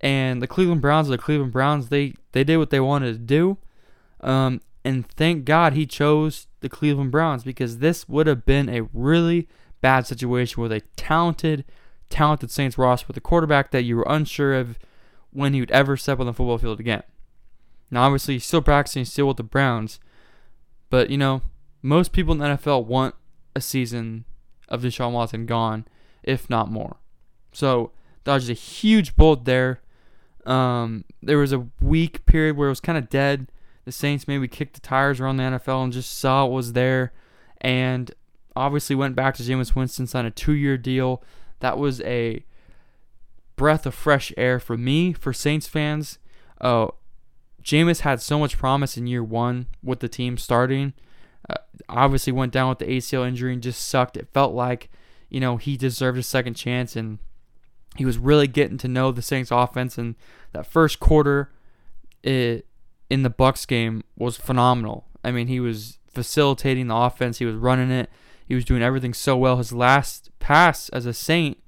And 0.00 0.42
the 0.42 0.46
Cleveland 0.46 0.80
Browns 0.80 1.08
are 1.08 1.12
the 1.12 1.18
Cleveland 1.18 1.52
Browns. 1.52 1.88
They 1.88 2.14
they 2.32 2.44
did 2.44 2.56
what 2.56 2.70
they 2.70 2.80
wanted 2.80 3.12
to 3.12 3.18
do. 3.18 3.58
Um, 4.20 4.60
and 4.84 5.08
thank 5.10 5.44
God 5.44 5.74
he 5.74 5.86
chose 5.86 6.48
the 6.60 6.68
Cleveland 6.68 7.12
Browns 7.12 7.44
because 7.44 7.78
this 7.78 8.08
would 8.08 8.26
have 8.26 8.44
been 8.44 8.68
a 8.68 8.88
really 8.92 9.48
bad 9.82 10.06
situation 10.06 10.62
with 10.62 10.72
a 10.72 10.80
talented, 10.96 11.66
talented 12.08 12.50
Saints 12.50 12.78
roster 12.78 13.06
with 13.08 13.16
a 13.18 13.20
quarterback 13.20 13.70
that 13.72 13.82
you 13.82 13.96
were 13.96 14.06
unsure 14.08 14.54
of 14.54 14.78
when 15.30 15.52
he 15.52 15.60
would 15.60 15.70
ever 15.70 15.96
step 15.98 16.20
on 16.20 16.26
the 16.26 16.32
football 16.32 16.56
field 16.56 16.80
again. 16.80 17.02
Now, 17.90 18.04
obviously, 18.04 18.34
he's 18.34 18.46
still 18.46 18.62
practicing, 18.62 19.04
still 19.04 19.28
with 19.28 19.36
the 19.36 19.42
Browns, 19.42 20.00
but 20.88 21.10
you 21.10 21.18
know, 21.18 21.42
most 21.82 22.12
people 22.12 22.32
in 22.32 22.38
the 22.38 22.46
NFL 22.46 22.86
want 22.86 23.14
a 23.54 23.60
season 23.60 24.24
of 24.68 24.82
Deshaun 24.82 25.12
Watson 25.12 25.44
gone, 25.44 25.84
if 26.22 26.48
not 26.48 26.70
more. 26.70 26.96
So, 27.52 27.92
dodged 28.24 28.48
a 28.48 28.54
huge 28.54 29.14
bolt 29.16 29.44
there. 29.44 29.82
Um, 30.46 31.04
there 31.22 31.38
was 31.38 31.52
a 31.52 31.68
week 31.80 32.24
period 32.24 32.56
where 32.56 32.68
it 32.68 32.72
was 32.72 32.80
kind 32.80 32.96
of 32.96 33.10
dead. 33.10 33.50
The 33.84 33.92
Saints 33.92 34.26
maybe 34.28 34.48
kicked 34.48 34.74
the 34.74 34.80
tires 34.80 35.20
around 35.20 35.36
the 35.36 35.42
NFL 35.42 35.84
and 35.84 35.92
just 35.92 36.18
saw 36.18 36.46
it 36.46 36.52
was 36.52 36.72
there, 36.72 37.12
and 37.60 38.10
obviously 38.54 38.96
went 38.96 39.16
back 39.16 39.34
to 39.36 39.42
Jameis 39.42 39.74
Winston, 39.74 40.06
signed 40.06 40.26
a 40.26 40.30
two-year 40.30 40.76
deal. 40.76 41.22
That 41.60 41.78
was 41.78 42.00
a 42.02 42.44
breath 43.56 43.86
of 43.86 43.94
fresh 43.94 44.32
air 44.36 44.58
for 44.58 44.76
me, 44.76 45.12
for 45.12 45.32
Saints 45.32 45.66
fans. 45.66 46.18
Uh, 46.60 46.88
Jameis 47.62 48.00
had 48.00 48.20
so 48.20 48.38
much 48.38 48.58
promise 48.58 48.96
in 48.96 49.06
year 49.06 49.22
one 49.22 49.66
with 49.82 50.00
the 50.00 50.08
team 50.08 50.36
starting. 50.36 50.92
Uh, 51.48 51.54
obviously 51.88 52.32
went 52.32 52.52
down 52.52 52.68
with 52.68 52.78
the 52.78 52.86
ACL 52.86 53.26
injury 53.26 53.52
and 53.52 53.62
just 53.62 53.86
sucked. 53.86 54.16
It 54.16 54.28
felt 54.32 54.54
like, 54.54 54.90
you 55.28 55.40
know, 55.40 55.56
he 55.56 55.76
deserved 55.76 56.18
a 56.18 56.22
second 56.22 56.54
chance 56.54 56.96
and 56.96 57.18
he 57.96 58.04
was 58.04 58.18
really 58.18 58.46
getting 58.46 58.78
to 58.78 58.88
know 58.88 59.12
the 59.12 59.22
Saints 59.22 59.50
offense 59.50 59.98
and 59.98 60.14
that 60.52 60.66
first 60.66 60.98
quarter 60.98 61.50
it, 62.22 62.66
in 63.10 63.22
the 63.22 63.30
Bucs 63.30 63.66
game 63.66 64.02
was 64.16 64.36
phenomenal. 64.36 65.06
I 65.24 65.30
mean, 65.30 65.46
he 65.46 65.60
was 65.60 65.98
facilitating 66.12 66.88
the 66.88 66.96
offense, 66.96 67.38
he 67.38 67.44
was 67.44 67.56
running 67.56 67.90
it. 67.90 68.10
He 68.46 68.54
was 68.54 68.64
doing 68.64 68.82
everything 68.82 69.14
so 69.14 69.36
well. 69.36 69.56
His 69.56 69.72
last 69.72 70.30
pass 70.38 70.88
as 70.90 71.06
a 71.06 71.14
Saint 71.14 71.58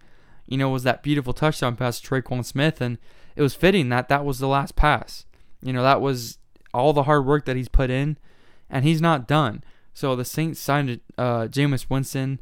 you 0.47 0.59
know, 0.59 0.69
was 0.69 0.83
that 0.83 1.03
beautiful 1.03 1.33
touchdown 1.33 1.77
pass 1.77 2.01
to 2.01 2.07
Tre'Quan 2.07 2.45
Smith, 2.45 2.81
and 2.81 2.99
it 3.37 3.43
was 3.43 3.55
fitting 3.55 3.89
that 3.89 4.09
that 4.09 4.25
was 4.25 4.39
the 4.39 4.49
last 4.49 4.77
pass. 4.77 5.25
You 5.63 5.73
know, 5.73 5.83
that 5.83 6.01
was 6.01 6.39
all 6.73 6.93
the 6.93 7.05
hard 7.05 7.25
work 7.25 7.45
that 7.47 7.57
he's 7.57 7.69
put 7.69 7.91
in, 7.91 8.19
and 8.69 8.85
he's 8.85 9.01
not 9.01 9.27
done. 9.27 9.65
So 9.95 10.15
the 10.15 10.25
Saints 10.25 10.61
signed 10.61 11.01
uh, 11.17 11.47
Jameis 11.47 11.89
Winston, 11.89 12.41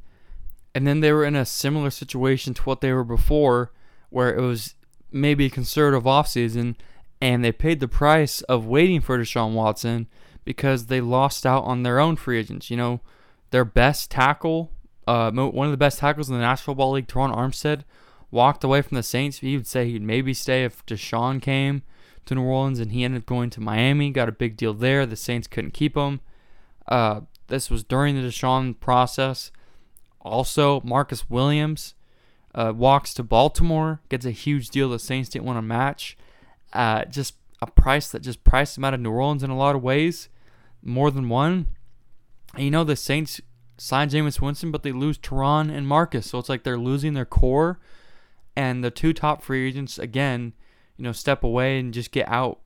and 0.74 0.86
then 0.86 1.00
they 1.00 1.12
were 1.12 1.24
in 1.24 1.36
a 1.36 1.44
similar 1.44 1.90
situation 1.90 2.54
to 2.54 2.62
what 2.62 2.80
they 2.80 2.92
were 2.92 3.04
before, 3.04 3.72
where 4.10 4.34
it 4.34 4.40
was 4.40 4.74
maybe 5.10 5.46
a 5.46 5.50
conservative 5.50 6.04
offseason, 6.04 6.74
and 7.20 7.44
they 7.44 7.52
paid 7.52 7.78
the 7.78 7.88
price 7.88 8.40
of 8.42 8.66
waiting 8.66 9.00
for 9.00 9.18
Deshaun 9.18 9.52
Watson 9.52 10.08
because 10.44 10.86
they 10.86 11.00
lost 11.00 11.46
out 11.46 11.64
on 11.64 11.82
their 11.82 11.98
own 11.98 12.16
free 12.16 12.38
agents. 12.38 12.70
You 12.70 12.76
know, 12.76 13.00
their 13.50 13.64
best 13.64 14.10
tackle 14.10 14.70
uh, 15.06 15.30
one 15.32 15.66
of 15.66 15.72
the 15.72 15.76
best 15.76 15.98
tackles 15.98 16.28
in 16.28 16.34
the 16.34 16.40
National 16.40 16.74
Football 16.74 16.92
League, 16.92 17.08
Terron 17.08 17.34
Armstead, 17.34 17.82
walked 18.30 18.64
away 18.64 18.82
from 18.82 18.96
the 18.96 19.02
Saints. 19.02 19.38
He 19.38 19.56
would 19.56 19.66
say 19.66 19.88
he'd 19.88 20.02
maybe 20.02 20.32
stay 20.32 20.64
if 20.64 20.84
Deshaun 20.86 21.42
came 21.42 21.82
to 22.26 22.34
New 22.34 22.42
Orleans, 22.42 22.78
and 22.78 22.92
he 22.92 23.04
ended 23.04 23.22
up 23.22 23.26
going 23.26 23.50
to 23.50 23.60
Miami. 23.60 24.10
Got 24.10 24.28
a 24.28 24.32
big 24.32 24.56
deal 24.56 24.74
there. 24.74 25.04
The 25.04 25.16
Saints 25.16 25.48
couldn't 25.48 25.72
keep 25.72 25.96
him. 25.96 26.20
Uh, 26.86 27.22
this 27.48 27.68
was 27.68 27.82
during 27.82 28.14
the 28.14 28.28
Deshaun 28.28 28.78
process. 28.78 29.50
Also, 30.20 30.80
Marcus 30.82 31.28
Williams 31.28 31.94
uh, 32.54 32.72
walks 32.74 33.12
to 33.14 33.24
Baltimore, 33.24 34.00
gets 34.08 34.24
a 34.24 34.30
huge 34.30 34.70
deal 34.70 34.88
the 34.88 34.98
Saints 34.98 35.28
didn't 35.28 35.46
want 35.46 35.58
to 35.58 35.62
match. 35.62 36.16
Uh, 36.72 37.04
just 37.06 37.34
a 37.60 37.66
price 37.66 38.08
that 38.10 38.20
just 38.20 38.44
priced 38.44 38.78
him 38.78 38.84
out 38.84 38.94
of 38.94 39.00
New 39.00 39.10
Orleans 39.10 39.42
in 39.42 39.50
a 39.50 39.56
lot 39.56 39.74
of 39.74 39.82
ways, 39.82 40.28
more 40.82 41.10
than 41.10 41.28
one. 41.28 41.68
And 42.54 42.64
you 42.64 42.70
know 42.70 42.84
the 42.84 42.96
Saints 42.96 43.40
sign 43.78 44.10
Jameis 44.10 44.40
Winston, 44.40 44.70
but 44.70 44.82
they 44.82 44.92
lose 44.92 45.18
Terron 45.18 45.74
and 45.74 45.86
Marcus. 45.86 46.30
So 46.30 46.38
it's 46.38 46.48
like 46.48 46.64
they're 46.64 46.78
losing 46.78 47.14
their 47.14 47.24
core. 47.24 47.80
And 48.54 48.84
the 48.84 48.90
two 48.90 49.12
top 49.12 49.42
free 49.42 49.66
agents, 49.66 49.98
again, 49.98 50.52
you 50.96 51.04
know, 51.04 51.12
step 51.12 51.42
away 51.42 51.78
and 51.78 51.94
just 51.94 52.12
get 52.12 52.28
out 52.28 52.60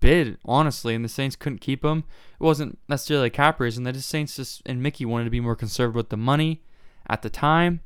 bid, 0.00 0.38
honestly. 0.44 0.94
And 0.94 1.04
the 1.04 1.08
Saints 1.08 1.36
couldn't 1.36 1.60
keep 1.60 1.82
them. 1.82 2.04
It 2.40 2.44
wasn't 2.44 2.78
necessarily 2.88 3.26
a 3.26 3.30
cap 3.30 3.60
reason. 3.60 3.82
The 3.84 4.00
Saints 4.00 4.36
just, 4.36 4.62
and 4.64 4.82
Mickey 4.82 5.04
wanted 5.04 5.24
to 5.24 5.30
be 5.30 5.40
more 5.40 5.56
conservative 5.56 5.96
with 5.96 6.08
the 6.10 6.16
money 6.16 6.62
at 7.08 7.22
the 7.22 7.30
time. 7.30 7.80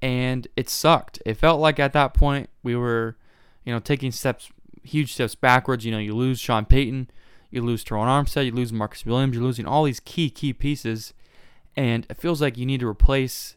And 0.00 0.46
it 0.56 0.70
sucked. 0.70 1.20
It 1.26 1.34
felt 1.34 1.60
like 1.60 1.80
at 1.80 1.92
that 1.92 2.14
point 2.14 2.48
we 2.62 2.76
were, 2.76 3.16
you 3.64 3.72
know, 3.72 3.80
taking 3.80 4.12
steps, 4.12 4.50
huge 4.84 5.14
steps 5.14 5.34
backwards. 5.34 5.84
You 5.84 5.90
know, 5.90 5.98
you 5.98 6.14
lose 6.14 6.38
Sean 6.38 6.64
Payton, 6.64 7.10
you 7.50 7.62
lose 7.62 7.84
Terron 7.84 8.06
Armstead, 8.06 8.46
you 8.46 8.52
lose 8.52 8.72
Marcus 8.72 9.06
Williams, 9.06 9.34
you're 9.34 9.44
losing 9.44 9.66
all 9.66 9.84
these 9.84 10.00
key, 10.00 10.30
key 10.30 10.52
pieces 10.52 11.12
and 11.78 12.08
it 12.10 12.16
feels 12.16 12.42
like 12.42 12.58
you 12.58 12.66
need 12.66 12.80
to 12.80 12.88
replace 12.88 13.56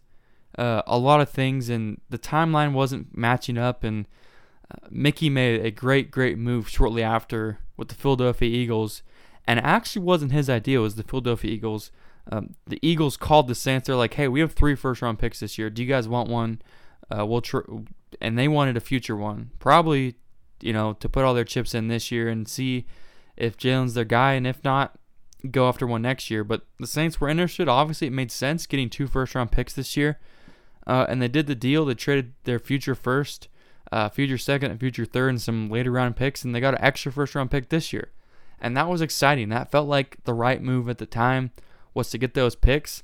uh, 0.56 0.84
a 0.86 1.00
lot 1.00 1.22
of 1.22 1.30
things, 1.30 1.70
and 1.70 2.00
the 2.12 2.20
timeline 2.20 2.72
wasn't 2.72 3.18
matching 3.18 3.58
up. 3.58 3.84
And 3.84 4.06
uh, 4.70 4.88
Mickey 4.92 5.28
made 5.28 5.66
a 5.66 5.72
great, 5.72 6.12
great 6.12 6.38
move 6.38 6.70
shortly 6.70 7.02
after 7.02 7.58
with 7.78 7.88
the 7.88 7.96
Philadelphia 7.96 8.48
Eagles, 8.48 9.02
and 9.48 9.58
it 9.58 9.66
actually 9.66 10.04
wasn't 10.04 10.34
his 10.34 10.52
idea; 10.52 10.78
it 10.78 10.84
was 10.84 10.96
the 10.96 11.04
Philadelphia 11.04 11.50
Eagles. 11.50 11.90
Um, 12.32 12.54
the 12.68 12.78
Eagles 12.84 13.18
called 13.18 13.48
the 13.48 13.56
Saints. 13.56 13.88
They're 13.88 13.96
like, 13.96 14.14
"Hey, 14.14 14.28
we 14.28 14.40
have 14.42 14.54
three 14.54 14.76
first-round 14.76 15.18
picks 15.18 15.40
this 15.40 15.58
year. 15.58 15.72
Do 15.72 15.82
you 15.82 15.90
guys 15.90 16.08
want 16.08 16.30
one? 16.30 16.62
Uh, 17.10 17.26
we'll 17.26 17.42
tr-, 17.42 17.62
and 18.22 18.38
they 18.38 18.48
wanted 18.48 18.78
a 18.78 18.82
future 18.82 19.16
one, 19.16 19.50
probably, 19.58 20.14
you 20.62 20.74
know, 20.74 20.94
to 20.94 21.10
put 21.10 21.26
all 21.26 21.34
their 21.34 21.44
chips 21.44 21.74
in 21.74 21.88
this 21.88 22.12
year 22.12 22.30
and 22.30 22.48
see 22.48 22.86
if 23.42 23.58
Jalen's 23.58 23.96
their 23.96 24.06
guy, 24.06 24.34
and 24.34 24.46
if 24.46 24.64
not, 24.64 25.00
go 25.50 25.68
after 25.68 25.88
one 25.88 26.04
next 26.04 26.30
year. 26.30 26.44
But 26.44 26.62
the 26.80 26.86
Saints 26.86 27.20
were 27.20 27.28
interested. 27.28 27.68
Obviously, 27.68 28.06
it 28.08 28.14
made 28.14 28.32
sense 28.32 28.68
getting 28.68 28.88
two 28.88 29.08
first 29.08 29.34
round 29.34 29.52
picks 29.52 29.74
this 29.74 29.98
year. 29.98 30.20
Uh, 30.86 31.08
and 31.10 31.20
they 31.20 31.28
did 31.28 31.48
the 31.48 31.56
deal. 31.56 31.84
They 31.84 31.96
traded 31.96 32.34
their 32.44 32.60
future 32.60 32.94
first, 32.94 33.48
uh, 33.92 34.10
future 34.10 34.38
second, 34.38 34.70
and 34.70 34.80
future 34.80 35.06
third, 35.06 35.30
and 35.30 35.42
some 35.42 35.70
later 35.70 35.92
round 35.92 36.16
picks. 36.16 36.46
And 36.46 36.54
they 36.54 36.60
got 36.60 36.76
an 36.76 36.84
extra 36.84 37.12
first 37.12 37.34
round 37.34 37.50
pick 37.50 37.70
this 37.70 37.92
year. 37.92 38.12
And 38.60 38.78
that 38.78 38.88
was 38.88 39.02
exciting. 39.02 39.50
That 39.50 39.72
felt 39.72 39.88
like 39.90 40.18
the 40.24 40.36
right 40.36 40.62
move 40.62 40.88
at 40.88 41.00
the 41.00 41.08
time 41.08 41.52
was 41.96 42.12
to 42.12 42.20
get 42.20 42.36
those 42.36 42.56
picks 42.56 43.02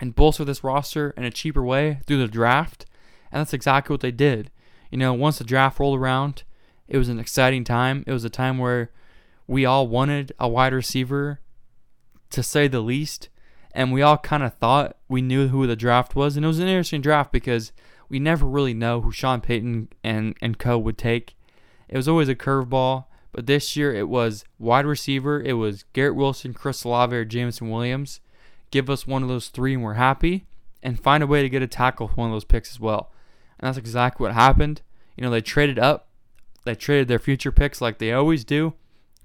and 0.00 0.16
bolster 0.16 0.44
this 0.44 0.64
roster 0.64 1.14
in 1.16 1.22
a 1.22 1.30
cheaper 1.30 1.62
way 1.62 2.00
through 2.06 2.18
the 2.18 2.26
draft. 2.26 2.86
And 3.30 3.38
that's 3.38 3.52
exactly 3.52 3.94
what 3.94 4.00
they 4.00 4.10
did. 4.10 4.50
You 4.90 4.98
know, 4.98 5.12
once 5.14 5.38
the 5.38 5.44
draft 5.44 5.78
rolled 5.78 5.98
around, 5.98 6.42
it 6.88 6.98
was 6.98 7.08
an 7.08 7.20
exciting 7.20 7.62
time. 7.62 8.02
It 8.04 8.12
was 8.12 8.24
a 8.24 8.30
time 8.30 8.58
where 8.58 8.90
we 9.46 9.64
all 9.64 9.86
wanted 9.86 10.32
a 10.38 10.48
wide 10.48 10.72
receiver 10.72 11.40
to 12.30 12.42
say 12.42 12.68
the 12.68 12.80
least. 12.80 13.28
And 13.72 13.92
we 13.92 14.02
all 14.02 14.18
kind 14.18 14.42
of 14.42 14.54
thought 14.54 14.96
we 15.08 15.20
knew 15.20 15.48
who 15.48 15.66
the 15.66 15.76
draft 15.76 16.14
was. 16.14 16.36
And 16.36 16.44
it 16.44 16.48
was 16.48 16.60
an 16.60 16.68
interesting 16.68 17.00
draft 17.00 17.32
because 17.32 17.72
we 18.08 18.20
never 18.20 18.46
really 18.46 18.74
know 18.74 19.00
who 19.00 19.10
Sean 19.10 19.40
Payton 19.40 19.88
and, 20.04 20.36
and 20.40 20.58
co 20.58 20.78
would 20.78 20.96
take. 20.96 21.36
It 21.88 21.96
was 21.96 22.08
always 22.08 22.28
a 22.28 22.34
curveball. 22.34 23.06
But 23.34 23.46
this 23.46 23.76
year 23.76 23.92
it 23.92 24.08
was 24.08 24.44
wide 24.60 24.86
receiver. 24.86 25.42
It 25.42 25.54
was 25.54 25.84
Garrett 25.92 26.14
Wilson, 26.14 26.54
Chris 26.54 26.84
Olave, 26.84 27.16
or 27.16 27.24
Jameson 27.24 27.68
Williams. 27.68 28.20
give 28.70 28.88
us 28.88 29.08
one 29.08 29.24
of 29.24 29.28
those 29.28 29.48
three 29.48 29.74
and 29.74 29.82
we're 29.82 29.94
happy, 29.94 30.46
and 30.84 31.00
find 31.00 31.20
a 31.20 31.26
way 31.26 31.42
to 31.42 31.48
get 31.48 31.62
a 31.62 31.66
tackle 31.66 32.06
with 32.06 32.16
one 32.16 32.28
of 32.28 32.34
those 32.34 32.44
picks 32.44 32.70
as 32.70 32.78
well. 32.78 33.10
And 33.58 33.66
that's 33.66 33.78
exactly 33.78 34.24
what 34.24 34.34
happened. 34.34 34.82
You 35.16 35.24
know, 35.24 35.30
they 35.30 35.40
traded 35.40 35.80
up, 35.80 36.08
they 36.64 36.76
traded 36.76 37.08
their 37.08 37.18
future 37.18 37.50
picks 37.50 37.80
like 37.80 37.98
they 37.98 38.12
always 38.12 38.44
do, 38.44 38.74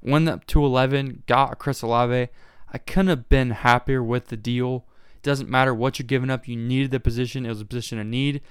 went 0.02 0.30
up 0.30 0.46
to 0.48 0.64
11, 0.64 1.24
got 1.28 1.60
Chris 1.60 1.82
Olave. 1.82 2.30
I 2.72 2.78
couldn't 2.78 3.08
have 3.08 3.30
been 3.30 3.52
happier 3.52 4.04
with 4.04 4.28
the 4.28 4.38
deal. 4.38 4.86
It 5.16 5.24
doesn't 5.24 5.50
matter 5.50 5.74
what 5.74 6.00
you're 6.00 6.06
giving 6.08 6.30
up, 6.30 6.48
you 6.48 6.56
needed 6.56 6.92
the 6.92 7.00
position. 7.00 7.46
It 7.46 7.50
was 7.50 7.62
a 7.62 7.66
position 7.66 8.00
of 8.00 8.08
need. 8.08 8.42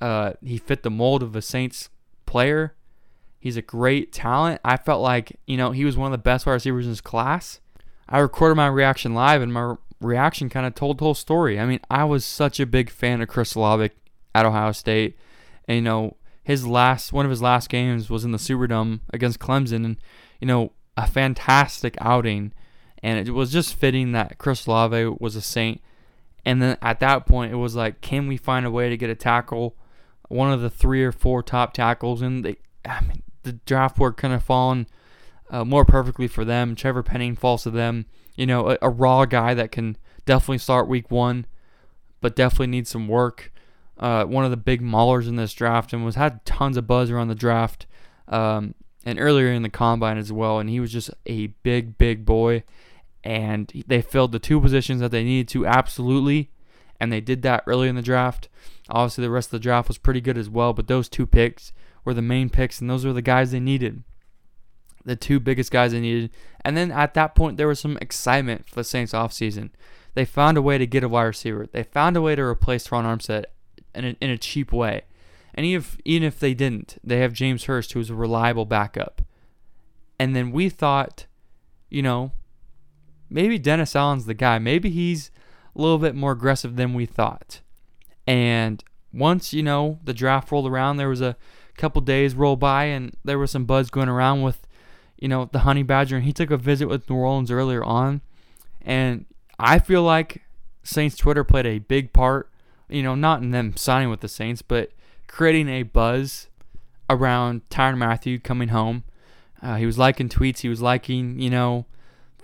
Uh, 0.00 0.32
he 0.42 0.58
fit 0.58 0.82
the 0.82 0.90
mold 0.90 1.22
of 1.22 1.34
a 1.34 1.42
Saints 1.42 1.88
player. 2.26 2.74
He's 3.38 3.56
a 3.56 3.62
great 3.62 4.12
talent. 4.12 4.60
I 4.64 4.76
felt 4.76 5.00
like, 5.00 5.38
you 5.46 5.56
know, 5.56 5.70
he 5.70 5.84
was 5.84 5.96
one 5.96 6.06
of 6.06 6.12
the 6.12 6.22
best 6.22 6.44
wide 6.44 6.54
receivers 6.54 6.86
in 6.86 6.90
his 6.90 7.00
class. 7.00 7.60
I 8.08 8.18
recorded 8.18 8.56
my 8.56 8.66
reaction 8.66 9.14
live, 9.14 9.42
and 9.42 9.52
my 9.52 9.76
reaction 10.00 10.48
kind 10.48 10.66
of 10.66 10.74
told 10.74 10.98
the 10.98 11.04
whole 11.04 11.14
story. 11.14 11.58
I 11.58 11.66
mean, 11.66 11.80
I 11.90 12.04
was 12.04 12.24
such 12.24 12.58
a 12.58 12.66
big 12.66 12.90
fan 12.90 13.20
of 13.20 13.28
Chris 13.28 13.54
Olave 13.54 13.90
at 14.34 14.46
Ohio 14.46 14.72
State. 14.72 15.16
And, 15.66 15.76
you 15.76 15.82
know, 15.82 16.16
his 16.42 16.66
last, 16.66 17.12
one 17.12 17.26
of 17.26 17.30
his 17.30 17.42
last 17.42 17.68
games 17.68 18.08
was 18.08 18.24
in 18.24 18.32
the 18.32 18.38
Superdome 18.38 19.00
against 19.12 19.38
Clemson. 19.38 19.84
And, 19.84 19.96
you 20.40 20.46
know, 20.46 20.72
a 20.98 21.06
fantastic 21.06 21.96
outing. 22.00 22.52
And 23.04 23.26
it 23.26 23.30
was 23.30 23.52
just 23.52 23.74
fitting 23.74 24.10
that 24.12 24.36
Chris 24.36 24.66
Olave 24.66 25.16
was 25.20 25.36
a 25.36 25.40
Saint. 25.40 25.80
And 26.44 26.60
then 26.60 26.76
at 26.82 26.98
that 26.98 27.24
point, 27.24 27.52
it 27.52 27.56
was 27.56 27.76
like, 27.76 28.00
can 28.00 28.26
we 28.26 28.36
find 28.36 28.66
a 28.66 28.70
way 28.70 28.88
to 28.88 28.96
get 28.96 29.08
a 29.08 29.14
tackle? 29.14 29.76
One 30.28 30.52
of 30.52 30.60
the 30.60 30.68
three 30.68 31.04
or 31.04 31.12
four 31.12 31.42
top 31.42 31.72
tackles. 31.72 32.20
And 32.20 32.44
they, 32.44 32.56
I 32.84 33.00
mean, 33.02 33.22
the 33.44 33.52
draft 33.52 33.96
board 33.96 34.16
kind 34.16 34.34
of 34.34 34.42
fallen 34.42 34.88
uh, 35.50 35.64
more 35.64 35.84
perfectly 35.84 36.26
for 36.26 36.44
them. 36.44 36.74
Trevor 36.74 37.04
Penning 37.04 37.36
falls 37.36 37.62
to 37.62 37.70
them. 37.70 38.06
You 38.34 38.46
know, 38.46 38.70
a, 38.70 38.78
a, 38.82 38.90
raw 38.90 39.24
guy 39.24 39.54
that 39.54 39.72
can 39.72 39.96
definitely 40.26 40.58
start 40.58 40.88
week 40.88 41.10
one, 41.10 41.46
but 42.20 42.36
definitely 42.36 42.68
needs 42.68 42.90
some 42.90 43.06
work. 43.06 43.52
Uh, 43.98 44.24
one 44.24 44.44
of 44.44 44.50
the 44.50 44.56
big 44.56 44.82
maulers 44.82 45.28
in 45.28 45.36
this 45.36 45.52
draft 45.52 45.92
and 45.92 46.04
was 46.04 46.16
had 46.16 46.44
tons 46.44 46.76
of 46.76 46.86
buzz 46.86 47.10
around 47.10 47.28
the 47.28 47.34
draft 47.34 47.86
um, 48.28 48.74
and 49.08 49.18
earlier 49.18 49.50
in 49.50 49.62
the 49.62 49.70
combine 49.70 50.18
as 50.18 50.30
well. 50.30 50.58
And 50.58 50.68
he 50.68 50.80
was 50.80 50.92
just 50.92 51.10
a 51.24 51.46
big, 51.62 51.96
big 51.96 52.26
boy. 52.26 52.62
And 53.24 53.72
they 53.86 54.02
filled 54.02 54.32
the 54.32 54.38
two 54.38 54.60
positions 54.60 55.00
that 55.00 55.10
they 55.10 55.24
needed 55.24 55.48
to 55.48 55.66
absolutely. 55.66 56.50
And 57.00 57.10
they 57.10 57.22
did 57.22 57.40
that 57.40 57.64
early 57.66 57.88
in 57.88 57.96
the 57.96 58.02
draft. 58.02 58.50
Obviously, 58.90 59.22
the 59.22 59.30
rest 59.30 59.48
of 59.48 59.52
the 59.52 59.58
draft 59.60 59.88
was 59.88 59.96
pretty 59.96 60.20
good 60.20 60.36
as 60.36 60.50
well. 60.50 60.74
But 60.74 60.88
those 60.88 61.08
two 61.08 61.24
picks 61.24 61.72
were 62.04 62.12
the 62.12 62.20
main 62.20 62.50
picks, 62.50 62.82
and 62.82 62.90
those 62.90 63.06
were 63.06 63.14
the 63.14 63.22
guys 63.22 63.50
they 63.50 63.60
needed. 63.60 64.02
The 65.06 65.16
two 65.16 65.40
biggest 65.40 65.70
guys 65.70 65.92
they 65.92 66.00
needed. 66.00 66.30
And 66.62 66.76
then 66.76 66.92
at 66.92 67.14
that 67.14 67.34
point, 67.34 67.56
there 67.56 67.68
was 67.68 67.80
some 67.80 67.96
excitement 68.02 68.68
for 68.68 68.74
the 68.74 68.84
Saints 68.84 69.14
offseason. 69.14 69.70
They 70.12 70.26
found 70.26 70.58
a 70.58 70.62
way 70.62 70.76
to 70.76 70.86
get 70.86 71.02
a 71.02 71.08
wide 71.08 71.24
receiver. 71.24 71.66
They 71.66 71.82
found 71.82 72.14
a 72.16 72.20
way 72.20 72.34
to 72.34 72.42
replace 72.42 72.92
Ron 72.92 73.06
Armstead 73.06 73.44
in 73.94 74.04
a, 74.04 74.16
in 74.20 74.28
a 74.28 74.36
cheap 74.36 74.70
way. 74.70 75.04
And 75.58 75.66
even 75.66 75.80
if, 75.80 75.98
even 76.04 76.22
if 76.22 76.38
they 76.38 76.54
didn't, 76.54 76.98
they 77.02 77.18
have 77.18 77.32
James 77.32 77.64
Hurst, 77.64 77.92
who's 77.92 78.10
a 78.10 78.14
reliable 78.14 78.64
backup. 78.64 79.22
And 80.16 80.36
then 80.36 80.52
we 80.52 80.68
thought, 80.68 81.26
you 81.90 82.00
know, 82.00 82.30
maybe 83.28 83.58
Dennis 83.58 83.96
Allen's 83.96 84.26
the 84.26 84.34
guy. 84.34 84.60
Maybe 84.60 84.88
he's 84.88 85.32
a 85.74 85.80
little 85.80 85.98
bit 85.98 86.14
more 86.14 86.30
aggressive 86.30 86.76
than 86.76 86.94
we 86.94 87.06
thought. 87.06 87.60
And 88.24 88.84
once, 89.12 89.52
you 89.52 89.64
know, 89.64 89.98
the 90.04 90.14
draft 90.14 90.52
rolled 90.52 90.68
around, 90.68 90.96
there 90.96 91.08
was 91.08 91.20
a 91.20 91.36
couple 91.76 92.02
days 92.02 92.36
roll 92.36 92.54
by 92.54 92.84
and 92.84 93.16
there 93.24 93.40
was 93.40 93.50
some 93.50 93.64
buzz 93.64 93.90
going 93.90 94.08
around 94.08 94.42
with, 94.42 94.64
you 95.18 95.26
know, 95.26 95.48
the 95.50 95.60
Honey 95.60 95.82
Badger. 95.82 96.14
And 96.14 96.24
he 96.24 96.32
took 96.32 96.52
a 96.52 96.56
visit 96.56 96.86
with 96.86 97.10
New 97.10 97.16
Orleans 97.16 97.50
earlier 97.50 97.82
on. 97.82 98.20
And 98.80 99.24
I 99.58 99.80
feel 99.80 100.04
like 100.04 100.42
Saints 100.84 101.16
Twitter 101.16 101.42
played 101.42 101.66
a 101.66 101.80
big 101.80 102.12
part, 102.12 102.48
you 102.88 103.02
know, 103.02 103.16
not 103.16 103.42
in 103.42 103.50
them 103.50 103.76
signing 103.76 104.08
with 104.08 104.20
the 104.20 104.28
Saints, 104.28 104.62
but 104.62 104.92
creating 105.28 105.68
a 105.68 105.84
buzz 105.84 106.48
around 107.08 107.62
Tyrann 107.70 107.98
Mathieu 107.98 108.38
coming 108.40 108.68
home. 108.68 109.04
Uh, 109.62 109.76
he 109.76 109.86
was 109.86 109.98
liking 109.98 110.28
tweets. 110.28 110.60
He 110.60 110.68
was 110.68 110.82
liking, 110.82 111.38
you 111.38 111.50
know, 111.50 111.86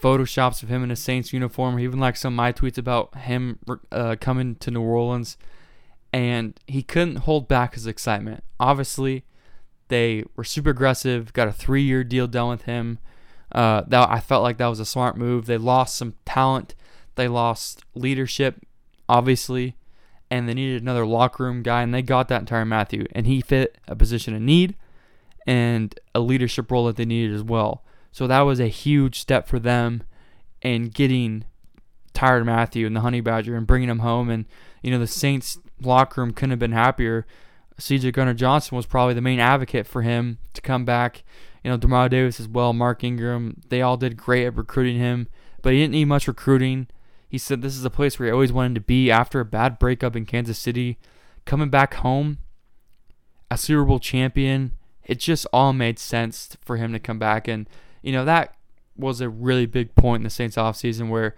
photoshops 0.00 0.62
of 0.62 0.68
him 0.68 0.84
in 0.84 0.90
a 0.90 0.96
Saints 0.96 1.32
uniform. 1.32 1.78
He 1.78 1.84
even 1.84 2.00
liked 2.00 2.18
some 2.18 2.34
of 2.34 2.36
my 2.36 2.52
tweets 2.52 2.78
about 2.78 3.14
him 3.16 3.58
uh, 3.90 4.16
coming 4.20 4.54
to 4.56 4.70
New 4.70 4.82
Orleans 4.82 5.36
and 6.14 6.60
he 6.68 6.80
couldn't 6.80 7.16
hold 7.16 7.48
back 7.48 7.74
his 7.74 7.88
excitement. 7.88 8.44
Obviously, 8.60 9.24
they 9.88 10.22
were 10.36 10.44
super 10.44 10.70
aggressive, 10.70 11.32
got 11.32 11.48
a 11.48 11.52
three 11.52 11.82
year 11.82 12.04
deal 12.04 12.28
done 12.28 12.50
with 12.50 12.62
him. 12.62 13.00
Uh, 13.50 13.82
that 13.88 14.08
I 14.08 14.20
felt 14.20 14.44
like 14.44 14.58
that 14.58 14.68
was 14.68 14.78
a 14.78 14.86
smart 14.86 15.16
move. 15.16 15.46
They 15.46 15.58
lost 15.58 15.96
some 15.96 16.14
talent, 16.24 16.76
they 17.16 17.26
lost 17.26 17.82
leadership, 17.96 18.64
obviously, 19.08 19.74
and 20.30 20.48
they 20.48 20.54
needed 20.54 20.82
another 20.82 21.06
locker 21.06 21.44
room 21.44 21.62
guy, 21.62 21.82
and 21.82 21.94
they 21.94 22.02
got 22.02 22.28
that 22.28 22.40
entire 22.40 22.64
Matthew, 22.64 23.06
and 23.12 23.26
he 23.26 23.40
fit 23.40 23.78
a 23.86 23.96
position 23.96 24.34
of 24.34 24.42
need 24.42 24.74
and 25.46 25.98
a 26.14 26.20
leadership 26.20 26.70
role 26.70 26.86
that 26.86 26.96
they 26.96 27.04
needed 27.04 27.34
as 27.34 27.42
well. 27.42 27.84
So 28.12 28.26
that 28.26 28.40
was 28.42 28.60
a 28.60 28.68
huge 28.68 29.18
step 29.18 29.48
for 29.48 29.58
them 29.58 30.02
in 30.62 30.88
getting 30.88 31.44
Tyrann 32.14 32.46
Mathieu 32.46 32.86
and 32.86 32.96
the 32.96 33.00
Honey 33.00 33.20
Badger 33.20 33.56
and 33.56 33.66
bringing 33.66 33.88
him 33.88 33.98
home. 33.98 34.30
And 34.30 34.46
you 34.82 34.90
know 34.90 34.98
the 34.98 35.06
Saints 35.06 35.58
locker 35.80 36.20
room 36.20 36.32
couldn't 36.32 36.50
have 36.50 36.58
been 36.58 36.72
happier. 36.72 37.26
CJ 37.78 38.12
Gardner 38.12 38.34
Johnson 38.34 38.76
was 38.76 38.86
probably 38.86 39.14
the 39.14 39.20
main 39.20 39.40
advocate 39.40 39.86
for 39.86 40.02
him 40.02 40.38
to 40.54 40.60
come 40.60 40.84
back. 40.84 41.24
You 41.62 41.70
know, 41.70 41.78
Demario 41.78 42.10
Davis 42.10 42.38
as 42.38 42.46
well, 42.46 42.72
Mark 42.72 43.02
Ingram, 43.02 43.62
they 43.68 43.82
all 43.82 43.96
did 43.96 44.16
great 44.16 44.46
at 44.46 44.56
recruiting 44.56 44.98
him, 44.98 45.28
but 45.62 45.72
he 45.72 45.80
didn't 45.80 45.92
need 45.92 46.04
much 46.04 46.28
recruiting. 46.28 46.86
He 47.34 47.38
said 47.38 47.62
this 47.62 47.76
is 47.76 47.84
a 47.84 47.90
place 47.90 48.16
where 48.16 48.28
he 48.28 48.32
always 48.32 48.52
wanted 48.52 48.76
to 48.76 48.80
be 48.80 49.10
after 49.10 49.40
a 49.40 49.44
bad 49.44 49.80
breakup 49.80 50.14
in 50.14 50.24
Kansas 50.24 50.56
City. 50.56 50.98
Coming 51.44 51.68
back 51.68 51.94
home, 51.94 52.38
a 53.50 53.58
Super 53.58 53.84
Bowl 53.84 53.98
champion, 53.98 54.70
it 55.04 55.18
just 55.18 55.44
all 55.52 55.72
made 55.72 55.98
sense 55.98 56.56
for 56.60 56.76
him 56.76 56.92
to 56.92 57.00
come 57.00 57.18
back. 57.18 57.48
And, 57.48 57.68
you 58.02 58.12
know, 58.12 58.24
that 58.24 58.54
was 58.96 59.20
a 59.20 59.28
really 59.28 59.66
big 59.66 59.96
point 59.96 60.20
in 60.20 60.22
the 60.22 60.30
Saints 60.30 60.54
offseason 60.54 61.08
where 61.08 61.34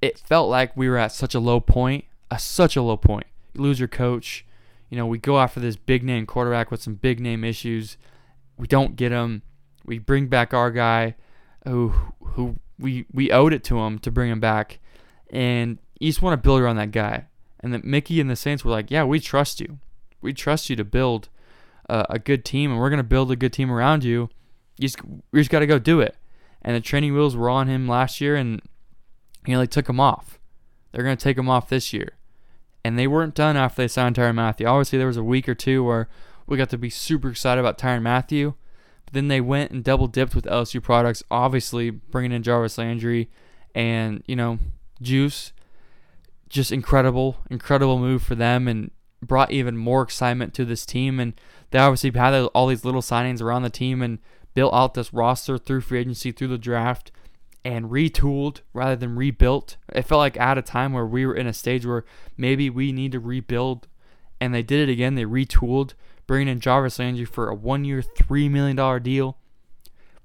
it 0.00 0.18
felt 0.18 0.48
like 0.48 0.74
we 0.74 0.88
were 0.88 0.96
at 0.96 1.12
such 1.12 1.34
a 1.34 1.38
low 1.38 1.60
point, 1.60 2.06
a, 2.30 2.38
such 2.38 2.74
a 2.74 2.80
low 2.80 2.96
point 2.96 3.26
you 3.52 3.60
lose 3.60 3.78
your 3.78 3.88
coach. 3.88 4.46
You 4.88 4.96
know, 4.96 5.06
we 5.06 5.18
go 5.18 5.38
after 5.38 5.60
this 5.60 5.76
big 5.76 6.02
name 6.02 6.24
quarterback 6.24 6.70
with 6.70 6.80
some 6.80 6.94
big 6.94 7.20
name 7.20 7.44
issues. 7.44 7.98
We 8.56 8.66
don't 8.66 8.96
get 8.96 9.12
him. 9.12 9.42
We 9.84 9.98
bring 9.98 10.28
back 10.28 10.54
our 10.54 10.70
guy 10.70 11.16
who 11.68 11.92
who 12.22 12.56
we 12.78 13.04
we 13.12 13.30
owed 13.30 13.52
it 13.52 13.62
to 13.64 13.80
him 13.80 13.98
to 13.98 14.10
bring 14.10 14.30
him 14.30 14.40
back. 14.40 14.78
And 15.30 15.78
you 15.98 16.08
just 16.08 16.22
want 16.22 16.34
to 16.34 16.44
build 16.44 16.60
around 16.60 16.76
that 16.76 16.90
guy. 16.90 17.26
And 17.60 17.72
that 17.74 17.84
Mickey 17.84 18.20
and 18.20 18.30
the 18.30 18.36
Saints 18.36 18.64
were 18.64 18.70
like, 18.70 18.90
"Yeah, 18.90 19.04
we 19.04 19.20
trust 19.20 19.60
you. 19.60 19.78
We 20.20 20.32
trust 20.32 20.70
you 20.70 20.76
to 20.76 20.84
build 20.84 21.28
uh, 21.88 22.04
a 22.08 22.18
good 22.18 22.44
team, 22.44 22.70
and 22.70 22.80
we're 22.80 22.90
gonna 22.90 23.02
build 23.02 23.30
a 23.30 23.36
good 23.36 23.52
team 23.52 23.70
around 23.70 24.04
you. 24.04 24.30
You 24.78 24.88
just 24.88 24.98
we 25.32 25.40
just 25.40 25.50
got 25.50 25.60
to 25.60 25.66
go 25.66 25.78
do 25.78 26.00
it." 26.00 26.16
And 26.62 26.74
the 26.74 26.80
training 26.80 27.14
wheels 27.14 27.36
were 27.36 27.50
on 27.50 27.68
him 27.68 27.86
last 27.86 28.20
year, 28.20 28.34
and 28.36 28.62
you 29.46 29.54
know 29.54 29.60
they 29.60 29.66
took 29.66 29.88
him 29.88 30.00
off. 30.00 30.38
They're 30.92 31.04
gonna 31.04 31.16
take 31.16 31.38
him 31.38 31.48
off 31.48 31.68
this 31.68 31.92
year 31.92 32.16
and 32.84 32.98
they 32.98 33.06
weren't 33.06 33.34
done 33.34 33.56
after 33.56 33.82
they 33.82 33.88
signed 33.88 34.16
Tyrann 34.16 34.34
Mathieu. 34.34 34.66
Obviously, 34.66 34.98
there 34.98 35.06
was 35.06 35.16
a 35.16 35.24
week 35.24 35.48
or 35.48 35.54
two 35.54 35.84
where 35.84 36.08
we 36.46 36.56
got 36.56 36.70
to 36.70 36.78
be 36.78 36.90
super 36.90 37.28
excited 37.28 37.60
about 37.60 37.78
Tyrann 37.78 38.02
Mathieu. 38.02 38.54
but 39.04 39.14
then 39.14 39.28
they 39.28 39.40
went 39.40 39.70
and 39.70 39.84
double 39.84 40.06
dipped 40.06 40.34
with 40.34 40.46
LSU 40.46 40.82
products, 40.82 41.22
obviously 41.30 41.90
bringing 41.90 42.32
in 42.32 42.42
Jarvis 42.42 42.78
Landry 42.78 43.30
and, 43.74 44.22
you 44.26 44.34
know, 44.34 44.58
Juice. 45.00 45.52
Just 46.48 46.72
incredible, 46.72 47.38
incredible 47.48 47.98
move 47.98 48.22
for 48.22 48.34
them 48.34 48.66
and 48.66 48.90
brought 49.22 49.52
even 49.52 49.76
more 49.76 50.02
excitement 50.02 50.52
to 50.54 50.64
this 50.64 50.84
team. 50.84 51.20
And 51.20 51.34
they 51.70 51.78
obviously 51.78 52.10
had 52.10 52.34
all 52.34 52.66
these 52.66 52.84
little 52.84 53.02
signings 53.02 53.40
around 53.40 53.62
the 53.62 53.70
team 53.70 54.02
and 54.02 54.18
built 54.54 54.74
out 54.74 54.94
this 54.94 55.12
roster 55.12 55.58
through 55.58 55.82
free 55.82 56.00
agency, 56.00 56.32
through 56.32 56.48
the 56.48 56.58
draft 56.58 57.12
and 57.64 57.90
retooled 57.90 58.60
rather 58.72 58.96
than 58.96 59.16
rebuilt. 59.16 59.76
It 59.92 60.02
felt 60.02 60.18
like 60.18 60.38
at 60.38 60.58
a 60.58 60.62
time 60.62 60.92
where 60.92 61.06
we 61.06 61.26
were 61.26 61.34
in 61.34 61.46
a 61.46 61.52
stage 61.52 61.84
where 61.84 62.04
maybe 62.36 62.70
we 62.70 62.92
need 62.92 63.12
to 63.12 63.20
rebuild, 63.20 63.86
and 64.40 64.54
they 64.54 64.62
did 64.62 64.88
it 64.88 64.92
again. 64.92 65.14
They 65.14 65.24
retooled, 65.24 65.94
bringing 66.26 66.48
in 66.48 66.60
Jarvis 66.60 66.98
Landry 66.98 67.24
for 67.24 67.48
a 67.48 67.54
one-year, 67.54 68.02
three 68.02 68.48
million 68.48 68.76
dollar 68.76 69.00
deal. 69.00 69.36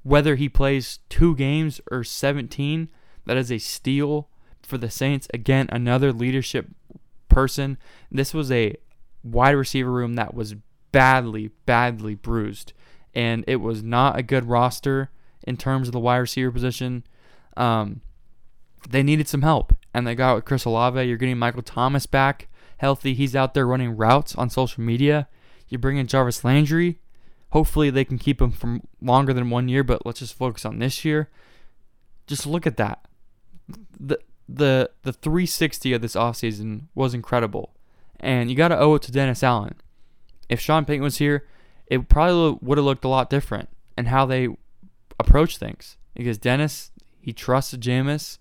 Whether 0.03 0.35
he 0.35 0.49
plays 0.49 0.99
two 1.09 1.35
games 1.35 1.81
or 1.89 2.03
17, 2.03 2.89
that 3.25 3.37
is 3.37 3.51
a 3.51 3.57
steal 3.57 4.29
for 4.65 4.77
the 4.77 4.89
Saints. 4.89 5.27
Again, 5.33 5.67
another 5.71 6.11
leadership 6.11 6.67
person. 7.29 7.77
This 8.11 8.33
was 8.33 8.51
a 8.51 8.75
wide 9.23 9.51
receiver 9.51 9.91
room 9.91 10.15
that 10.15 10.33
was 10.33 10.55
badly, 10.91 11.49
badly 11.65 12.15
bruised, 12.15 12.73
and 13.13 13.43
it 13.47 13.57
was 13.57 13.83
not 13.83 14.17
a 14.17 14.23
good 14.23 14.45
roster 14.45 15.09
in 15.43 15.57
terms 15.57 15.87
of 15.87 15.91
the 15.91 15.99
wide 15.99 16.17
receiver 16.17 16.51
position. 16.51 17.03
Um, 17.57 18.01
they 18.89 19.03
needed 19.03 19.27
some 19.27 19.41
help, 19.41 19.73
and 19.93 20.05
they 20.05 20.15
got 20.15 20.35
with 20.35 20.45
Chris 20.45 20.65
Olave. 20.65 21.03
You're 21.03 21.17
getting 21.17 21.37
Michael 21.37 21.61
Thomas 21.61 22.05
back 22.05 22.47
healthy. 22.77 23.13
He's 23.13 23.35
out 23.35 23.53
there 23.53 23.67
running 23.67 23.95
routes 23.95 24.35
on 24.35 24.49
social 24.49 24.83
media. 24.83 25.27
You 25.67 25.77
bring 25.77 25.97
in 25.97 26.07
Jarvis 26.07 26.43
Landry. 26.43 26.99
Hopefully, 27.51 27.89
they 27.89 28.05
can 28.05 28.17
keep 28.17 28.41
him 28.41 28.51
from 28.51 28.81
longer 29.01 29.33
than 29.33 29.49
one 29.49 29.69
year, 29.69 29.83
but 29.83 30.05
let's 30.05 30.19
just 30.19 30.37
focus 30.37 30.65
on 30.65 30.79
this 30.79 31.05
year. 31.05 31.29
Just 32.27 32.45
look 32.45 32.67
at 32.67 32.77
that. 32.77 33.05
The 33.99 34.19
the 34.47 34.91
the 35.03 35.13
360 35.13 35.93
of 35.93 36.01
this 36.01 36.15
offseason 36.15 36.83
was 36.93 37.13
incredible. 37.13 37.73
And 38.19 38.49
you 38.49 38.55
got 38.55 38.69
to 38.69 38.79
owe 38.79 38.95
it 38.95 39.01
to 39.03 39.11
Dennis 39.11 39.43
Allen. 39.43 39.75
If 40.49 40.59
Sean 40.59 40.85
Payton 40.85 41.03
was 41.03 41.17
here, 41.17 41.45
it 41.87 42.07
probably 42.09 42.57
would 42.61 42.77
have 42.77 42.85
looked 42.85 43.05
a 43.05 43.09
lot 43.09 43.29
different 43.29 43.69
and 43.97 44.07
how 44.07 44.25
they 44.25 44.47
approach 45.19 45.57
things. 45.57 45.97
Because 46.13 46.37
Dennis, 46.37 46.91
he 47.19 47.33
trusts 47.33 47.73
Jameis, 47.75 48.37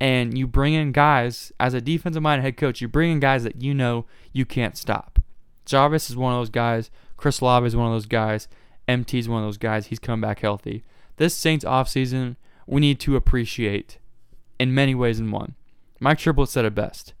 and 0.00 0.36
you 0.36 0.46
bring 0.46 0.74
in 0.74 0.92
guys 0.92 1.52
as 1.60 1.74
a 1.74 1.80
defensive 1.80 2.22
minded 2.22 2.42
head 2.42 2.56
coach. 2.56 2.80
You 2.80 2.88
bring 2.88 3.12
in 3.12 3.20
guys 3.20 3.44
that 3.44 3.62
you 3.62 3.72
know 3.72 4.06
you 4.32 4.44
can't 4.44 4.76
stop. 4.76 5.20
Jarvis 5.64 6.10
is 6.10 6.16
one 6.16 6.32
of 6.32 6.40
those 6.40 6.50
guys. 6.50 6.90
Chris 7.16 7.40
Olave 7.40 7.66
is 7.66 7.76
one 7.76 7.86
of 7.86 7.92
those 7.92 8.06
guys. 8.06 8.48
MT 8.88 9.18
is 9.20 9.28
one 9.28 9.42
of 9.42 9.46
those 9.46 9.58
guys. 9.58 9.86
He's 9.86 9.98
come 9.98 10.20
back 10.20 10.40
healthy. 10.40 10.84
This 11.16 11.34
Saints 11.34 11.64
offseason, 11.64 12.36
we 12.66 12.80
need 12.80 13.00
to 13.00 13.16
appreciate 13.16 13.98
in 14.64 14.74
many 14.74 14.94
ways 14.94 15.20
in 15.20 15.30
one. 15.30 15.54
Mike 16.00 16.18
Triplett 16.18 16.48
said 16.48 16.64
it 16.64 16.74
best. 16.74 17.12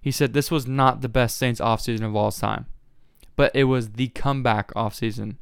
He 0.00 0.12
said 0.12 0.32
this 0.32 0.52
was 0.52 0.68
not 0.68 1.00
the 1.00 1.08
best 1.08 1.36
Saints 1.36 1.60
offseason 1.60 2.04
of 2.04 2.14
all 2.14 2.30
time, 2.30 2.66
but 3.34 3.50
it 3.54 3.64
was 3.64 3.90
the 3.90 4.08
comeback 4.08 4.72
offseason 4.74 5.34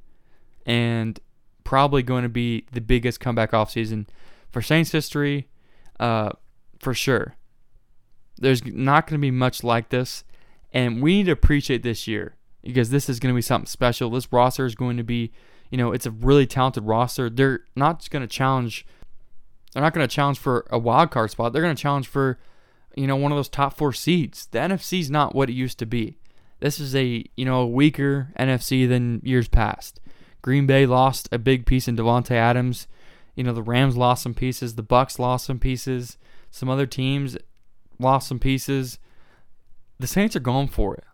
and 0.65 1.21
probably 1.63 2.03
going 2.03 2.23
to 2.23 2.31
be 2.31 2.65
the 2.73 2.81
biggest 2.81 3.21
comeback 3.21 3.51
offseason 3.53 4.07
for 4.51 4.63
Saints 4.63 4.93
history 4.93 5.49
uh, 6.01 6.31
for 6.79 6.95
sure. 6.95 7.37
There's 8.39 8.65
not 8.65 9.07
going 9.07 9.19
to 9.19 9.23
be 9.23 9.31
much 9.31 9.63
like 9.63 9.91
this, 9.91 10.25
and 10.73 11.03
we 11.03 11.17
need 11.17 11.27
to 11.27 11.33
appreciate 11.33 11.83
this 11.83 12.09
year 12.09 12.37
because 12.63 12.89
this 12.89 13.11
is 13.11 13.21
going 13.21 13.35
to 13.35 13.37
be 13.39 13.43
something 13.43 13.67
special. 13.67 14.09
This 14.09 14.33
roster 14.33 14.65
is 14.65 14.75
going 14.75 14.97
to 14.97 15.05
be, 15.05 15.31
you 15.69 15.77
know, 15.77 15.93
it's 15.93 16.07
a 16.07 16.11
really 16.11 16.47
talented 16.47 16.85
roster. 16.85 17.29
They're 17.29 17.61
not 17.77 17.99
just 17.99 18.11
going 18.11 18.23
to 18.23 18.27
challenge 18.27 18.87
they're 19.73 19.83
not 19.83 19.95
going 19.95 20.07
to 20.07 20.15
challenge 20.15 20.39
for 20.39 20.67
a 20.71 20.79
wild 20.79 21.11
card 21.11 21.31
spot. 21.31 21.53
They're 21.53 21.63
going 21.63 21.77
to 21.77 21.83
challenge 21.83 22.09
for, 22.09 22.39
you 22.97 23.07
know, 23.07 23.17
one 23.17 23.33
of 23.33 23.39
those 23.39 23.49
top 23.49 23.77
four 23.77 23.93
seeds. 23.93 24.47
The 24.47 24.59
NFC 24.59 25.01
is 25.01 25.11
not 25.11 25.35
what 25.35 25.49
it 25.49 25.55
used 25.55 25.79
to 25.79 25.87
be. 25.87 26.17
This 26.61 26.79
is 26.79 26.95
a 26.95 27.25
you 27.37 27.45
know 27.45 27.63
a 27.63 27.67
weaker 27.67 28.33
NFC 28.39 28.89
than 28.89 29.21
years 29.25 29.49
past. 29.49 29.99
Green 30.43 30.67
Bay 30.67 30.87
lost 30.87 31.29
a 31.33 31.39
big 31.39 31.67
piece 31.67 31.89
in 31.89 31.97
Davante 31.97 32.33
Adams. 32.33 32.87
You 33.35 33.45
know 33.45 33.53
the 33.53 33.63
Rams 33.63 33.97
lost 33.97 34.23
some 34.23 34.35
pieces. 34.35 34.75
The 34.75 34.85
Bucs 34.85 35.19
lost 35.19 35.47
some 35.47 35.59
pieces. 35.59 36.19
Some 36.51 36.69
other 36.69 36.87
teams 36.87 37.37
lost 37.99 38.29
some 38.29 38.39
pieces. 38.39 38.99
The 39.99 40.07
Saints 40.07 40.37
are 40.37 40.41
going 40.41 40.69
for 40.69 40.95
it, 40.95 41.05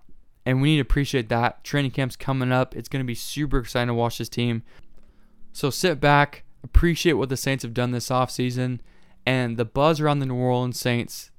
and 0.44 0.60
we 0.60 0.70
need 0.70 0.76
to 0.76 0.82
appreciate 0.82 1.28
that. 1.28 1.62
Training 1.62 1.92
camp's 1.92 2.16
coming 2.16 2.52
up. 2.52 2.74
It's 2.76 2.88
going 2.88 3.04
to 3.04 3.06
be 3.06 3.14
super 3.14 3.58
exciting 3.58 3.88
to 3.88 3.94
watch 3.94 4.18
this 4.18 4.28
team. 4.28 4.62
So 5.52 5.70
sit 5.70 6.00
back, 6.00 6.42
appreciate 6.64 7.14
what 7.14 7.28
the 7.28 7.36
Saints 7.36 7.62
have 7.62 7.74
done 7.74 7.90
this 7.90 8.08
offseason 8.08 8.80
and 9.24 9.56
the 9.56 9.64
buzz 9.64 10.00
around 10.00 10.20
the 10.20 10.26
New 10.26 10.36
Orleans 10.36 10.78
Saints, 10.78 11.30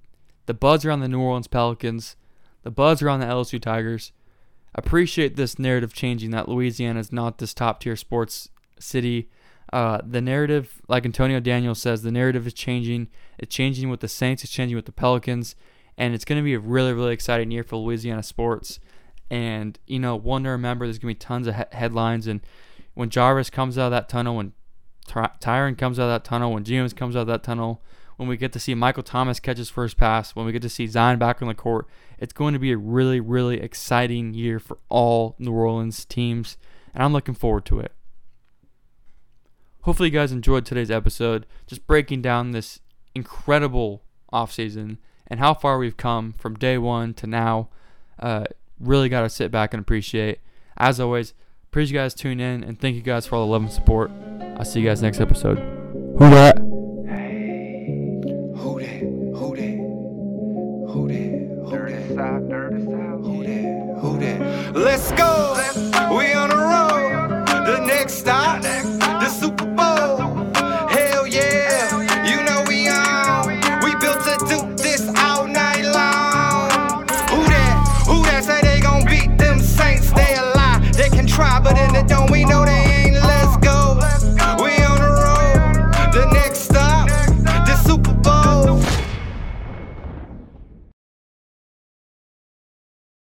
the 0.46 0.54
buzz 0.54 0.86
around 0.86 1.00
the 1.00 1.08
New 1.08 1.22
Orleans 1.22 1.48
Pelicans, 1.48 2.16
the 2.64 2.72
buzz 2.72 3.02
around 3.02 3.22
the 3.22 3.26
LSU 3.26 3.62
Tigers. 3.62 4.12
Appreciate 4.76 5.36
this 5.36 5.58
narrative 5.58 5.94
changing 5.94 6.32
that 6.32 6.50
Louisiana 6.50 7.00
is 7.00 7.12
not 7.12 7.38
this 7.38 7.54
top 7.54 7.80
tier 7.80 7.96
sports 7.96 8.50
city. 8.80 9.30
Uh, 9.74 10.00
the 10.06 10.22
narrative, 10.22 10.82
like 10.88 11.06
Antonio 11.06 11.40
Daniels 11.40 11.82
says, 11.82 12.04
the 12.04 12.12
narrative 12.12 12.46
is 12.46 12.54
changing. 12.54 13.08
It's 13.38 13.54
changing 13.54 13.90
with 13.90 14.02
the 14.02 14.08
Saints, 14.08 14.44
it's 14.44 14.54
changing 14.54 14.76
with 14.76 14.86
the 14.86 14.92
Pelicans, 14.92 15.56
and 15.98 16.14
it's 16.14 16.26
going 16.26 16.40
to 16.40 16.44
be 16.44 16.54
a 16.54 16.60
really, 16.60 16.94
really 16.94 17.14
exciting 17.14 17.52
year 17.52 17.64
for 17.64 17.78
Louisiana 17.78 18.24
sports. 18.24 18.80
And, 19.30 19.78
you 19.88 20.00
know, 20.00 20.16
one 20.16 20.44
to 20.44 20.50
remember, 20.50 20.86
there's 20.86 21.00
going 21.00 21.14
to 21.14 21.20
be 21.20 21.26
tons 21.26 21.48
of 21.48 21.56
he- 21.56 21.64
headlines. 21.72 22.28
And 22.28 22.42
when 22.94 23.10
Jarvis 23.10 23.50
comes 23.50 23.78
out 23.78 23.88
of 23.88 23.92
that 23.92 24.10
tunnel, 24.10 24.36
when 25.14 25.30
Tyrann 25.40 25.78
comes 25.78 26.00
out 26.00 26.04
of 26.04 26.10
that 26.10 26.24
tunnel, 26.24 26.54
when 26.54 26.64
Jameis 26.64 26.96
comes 26.96 27.16
out 27.16 27.22
of 27.22 27.28
that 27.28 27.44
tunnel, 27.44 27.82
when 28.18 28.28
we 28.28 28.38
get 28.38 28.52
to 28.54 28.60
see 28.60 28.74
Michael 28.74 29.04
Thomas 29.04 29.40
catch 29.40 29.58
his 29.58 29.70
first 29.70 29.98
pass, 29.98 30.36
when 30.36 30.46
we 30.46 30.52
get 30.52 30.64
to 30.64 30.70
see 30.70 30.88
Zion 30.88 31.20
back 31.20 31.42
on 31.42 31.48
the 31.48 31.54
court, 31.54 31.88
it's 32.18 32.34
going 32.34 32.54
to 32.54 32.60
be 32.60 32.72
a 32.72 32.78
really, 32.78 33.20
really 33.20 33.62
exciting 33.62 34.34
year 34.34 34.60
for 34.60 34.80
all 34.90 35.36
New 35.40 35.54
Orleans 35.54 36.04
teams, 36.04 36.58
and 36.94 37.04
I'm 37.04 37.14
looking 37.14 37.36
forward 37.36 37.66
to 37.66 37.80
it. 37.80 37.92
Hopefully, 39.82 40.10
you 40.10 40.14
guys 40.14 40.32
enjoyed 40.32 40.66
today's 40.66 40.92
episode, 40.92 41.46
just 41.68 41.88
breaking 41.88 42.22
down 42.22 42.52
this 42.52 42.80
incredible 43.16 44.04
offseason 44.34 44.98
and 45.28 45.40
how 45.40 45.54
far 45.54 45.78
we've 45.78 45.98
come 45.98 46.34
from 46.34 46.56
day 46.56 46.78
one 46.78 47.14
to 47.14 47.28
now. 47.28 47.70
Uh, 48.20 48.46
really 48.80 49.10
got 49.10 49.22
to 49.22 49.30
sit 49.30 49.52
back 49.52 49.74
and 49.74 49.82
appreciate. 49.82 50.40
As 50.76 51.00
always, 51.00 51.34
appreciate 51.66 51.94
you 51.94 52.00
guys 52.00 52.14
tuning 52.14 52.40
in, 52.40 52.64
and 52.64 52.80
thank 52.80 52.96
you 52.96 53.02
guys 53.02 53.28
for 53.28 53.36
all 53.36 53.46
the 53.46 53.52
love 53.52 53.62
and 53.62 53.72
support. 53.72 54.12
I'll 54.58 54.66
see 54.66 54.80
you 54.80 54.88
guys 54.88 55.04
next 55.04 55.22
episode. 55.22 55.60
Who 55.60 56.30
that? 56.32 56.58
Hey, 57.08 57.86
who 58.56 58.80
that? 58.80 59.00
Who 59.38 59.56
that? 59.56 59.78
Who 60.90 61.08
that? 61.08 61.24
Who 61.70 61.70
that? 61.70 61.70
Dirty 61.70 62.16
South, 62.16 62.50
dirty 62.50 62.86
South. 62.86 63.22
Who 63.22 63.44
that? 63.44 64.00
Who 64.02 64.18
that? 64.18 64.76
Let's 64.76 65.12
go. 65.12 65.54
Let's 65.54 65.57